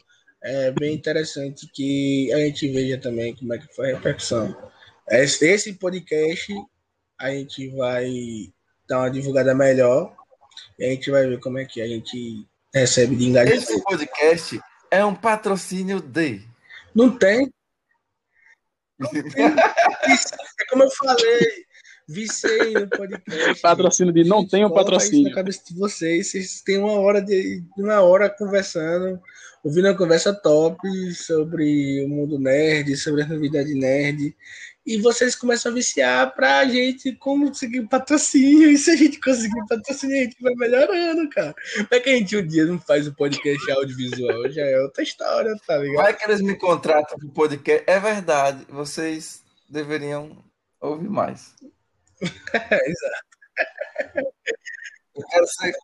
[0.42, 4.56] É bem interessante que a gente veja também como é que foi a repercussão
[5.20, 6.54] esse podcast
[7.20, 8.52] a gente vai
[8.88, 10.14] dar uma divulgada melhor
[10.78, 13.62] e a gente vai ver como é que a gente recebe de engajamento.
[13.62, 14.60] Esse podcast
[14.90, 16.42] é um patrocínio de.
[16.94, 17.52] Não tem.
[18.98, 19.22] Não tem.
[20.60, 21.64] É como eu falei.
[22.08, 23.60] Vicei no podcast.
[23.60, 25.28] Patrocínio de não tem um patrocínio.
[25.28, 26.30] na cabeça de vocês.
[26.30, 29.20] Vocês têm uma hora de uma hora conversando,
[29.62, 30.78] ouvindo uma conversa top
[31.14, 34.34] sobre o mundo nerd, sobre a novidade nerd.
[34.84, 38.68] E vocês começam a viciar pra gente conseguir patrocínio.
[38.70, 41.54] E se a gente conseguir patrocínio, a gente vai melhorando, cara.
[41.74, 44.50] Como é que a gente um dia não faz o podcast audiovisual?
[44.50, 46.02] Já é outra história, tá ligado?
[46.02, 47.84] Vai que eles me contratam pro podcast.
[47.86, 50.44] É verdade, vocês deveriam
[50.80, 51.54] ouvir mais.
[52.52, 53.22] É, exato.
[55.14, 55.74] Eu quero ser.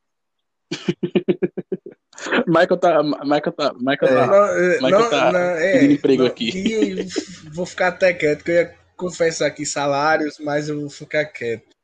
[2.49, 3.03] Michael tá.
[3.03, 3.73] Michael tá.
[3.75, 4.15] Michael É.
[4.15, 4.27] tá.
[4.27, 7.07] Não, é, Michael não, tá não, é, emprego não, aqui.
[7.53, 11.75] vou ficar até quieto, que eu ia confessar aqui salários, mas eu vou ficar quieto.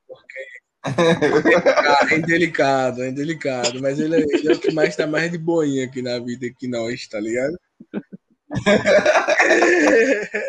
[0.82, 5.30] Cara, é indelicado, é indelicado, mas ele, é- ele é o que mais tá mais
[5.30, 7.58] de boinha aqui na vida que nós, tá ligado?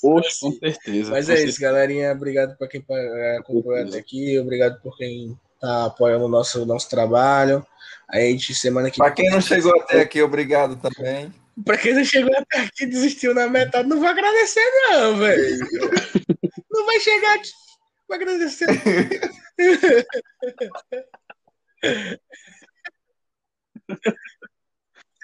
[0.00, 1.10] Poxa, com certeza.
[1.10, 1.44] Mas com é certeza.
[1.50, 2.12] isso, galerinha.
[2.12, 4.38] Obrigado para quem eh, acompanhou até aqui.
[4.38, 7.64] Obrigado por quem tá apoiando o nosso, nosso trabalho.
[8.08, 11.32] A gente, semana que Pra quem não chegou até aqui, obrigado também.
[11.64, 15.58] Pra quem não chegou até aqui e desistiu na metade, não vou agradecer, não, velho.
[16.70, 17.50] Não vai chegar aqui.
[18.08, 18.66] Vou agradecer.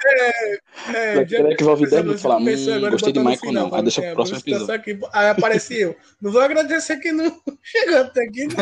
[0.07, 0.55] É,
[0.93, 3.83] é, que- vai ouvir começou- 10 minutos falar, "Hum, gostei de Michael, final, não." Aí
[3.83, 5.97] deixa pro "É, próximo vou situação aqui." Aí apareceu.
[6.21, 7.25] Não vou agradecer que não
[7.63, 8.47] chegou até aqui.
[8.47, 8.55] não.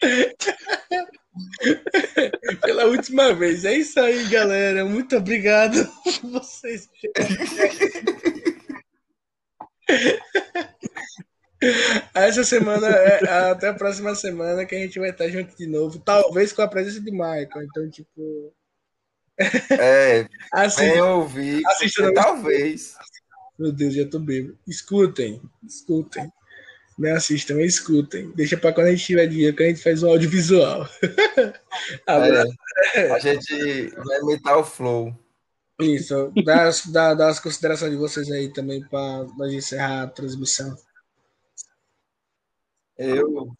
[2.62, 3.64] Pela última vez.
[3.64, 4.84] É isso aí, galera.
[4.84, 5.88] Muito obrigado
[6.20, 6.88] por vocês.
[12.12, 15.98] Essa semana, é, até a próxima semana, que a gente vai estar junto de novo.
[16.00, 17.62] Talvez com a presença de Michael.
[17.62, 18.52] Então, tipo.
[19.70, 20.90] É, Assim.
[21.66, 22.94] Assista no- Talvez.
[23.58, 24.58] meu Deus, já tô bêbado.
[24.66, 26.30] Escutem, escutem.
[26.98, 28.30] Não assistam, escutem.
[28.32, 30.86] Deixa pra quando a gente tiver dinheiro, que a gente faz um audiovisual.
[32.94, 35.14] É, a gente vai imitar o flow.
[35.80, 40.06] Isso, dá, as- dá, dá as considerações de vocês aí também para nós encerrar a
[40.06, 40.76] transmissão.
[42.96, 43.52] Eu,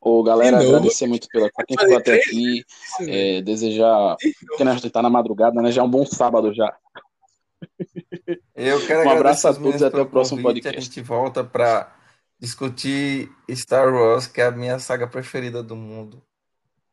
[0.00, 2.64] Ô, galera, agradecer muito pela pra quem ficou até aqui.
[3.08, 4.16] É, desejar.
[4.46, 5.70] Porque nós tá na madrugada, né?
[5.70, 6.76] Já é um bom sábado já.
[8.54, 10.62] Eu quero Um abraço a os todos e até o próximo convite.
[10.64, 10.78] podcast.
[10.78, 11.94] A gente volta para
[12.38, 16.22] discutir Star Wars, que é a minha saga preferida do mundo.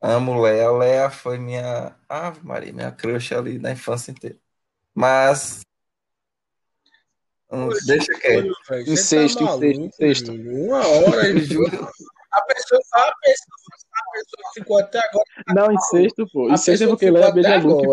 [0.02, 0.72] Amo Leia.
[0.72, 4.38] Leia foi minha Ave Maria, minha crush ali na infância inteira.
[4.96, 5.62] Mas
[7.52, 8.46] hum, deixa quieto.
[8.46, 10.32] Olha, velho, você Incesto, tá maluco, incesto, incesto.
[10.32, 10.66] velho.
[10.68, 11.90] Uma hora, Eu juro.
[12.32, 13.58] a pessoa, a pessoa,
[13.94, 15.26] a pessoa ficou até agora.
[15.48, 16.50] Não, incesto, pô.
[16.50, 17.86] A Incesto é porque até beija Luke.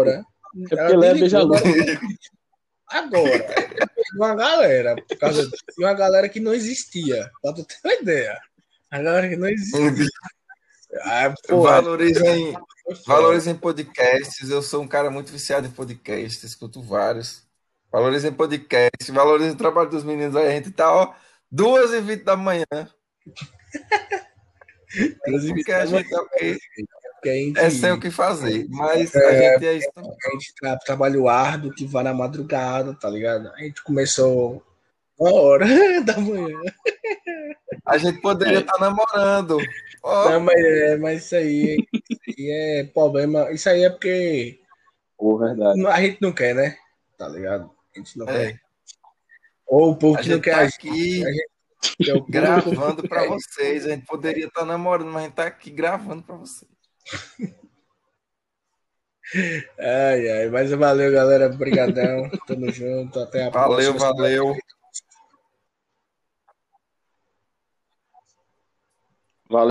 [0.70, 1.60] É porque Léa desligou, beija Luke.
[2.88, 3.46] agora.
[4.16, 7.94] Uma galera, por causa disso, e uma galera que não existia, pra tu ter uma
[7.94, 8.40] ideia.
[8.90, 10.06] A galera que não existia.
[11.02, 12.66] Ah, pô, Valorizem, foda.
[13.06, 14.48] valorizem podcasts.
[14.48, 17.42] Eu sou um cara muito viciado em podcasts, escuto vários.
[17.90, 20.48] Valorizem podcasts, valorizem o trabalho dos meninos aí.
[20.48, 21.14] A gente tá, ó,
[21.52, 22.64] 2h20 da manhã.
[25.24, 26.28] Porque a gente é o
[27.26, 28.66] que a gente, É sem o que fazer.
[28.68, 30.10] Mas a É, gente é isso também.
[30.12, 33.48] a gente tra trabalho árduo que vai na madrugada, tá ligado?
[33.54, 34.62] A gente começou
[35.18, 35.64] uma hora
[36.04, 36.58] da manhã.
[37.84, 39.58] A gente poderia estar namorando.
[40.02, 43.50] Ó, Não, mas, é, mas isso aí, isso aí é problema.
[43.50, 44.60] Isso aí é porque
[45.18, 45.84] Pô, verdade.
[45.86, 46.76] a gente não quer, né?
[47.18, 47.70] Tá ligado?
[47.94, 48.52] A gente não É.
[48.52, 48.60] quer.
[49.66, 51.24] Ou o povo a que não gente quer tá a gente, aqui
[52.08, 53.84] é o povo gravando para vocês.
[53.86, 56.70] A gente poderia estar namorando, mas a gente tá aqui gravando para vocês.
[59.78, 61.46] Ai, ai, mas valeu, galera.
[61.46, 62.30] Obrigadão.
[62.46, 63.18] Tamo junto.
[63.20, 64.14] Até a Valeu, próxima.
[64.14, 64.56] valeu.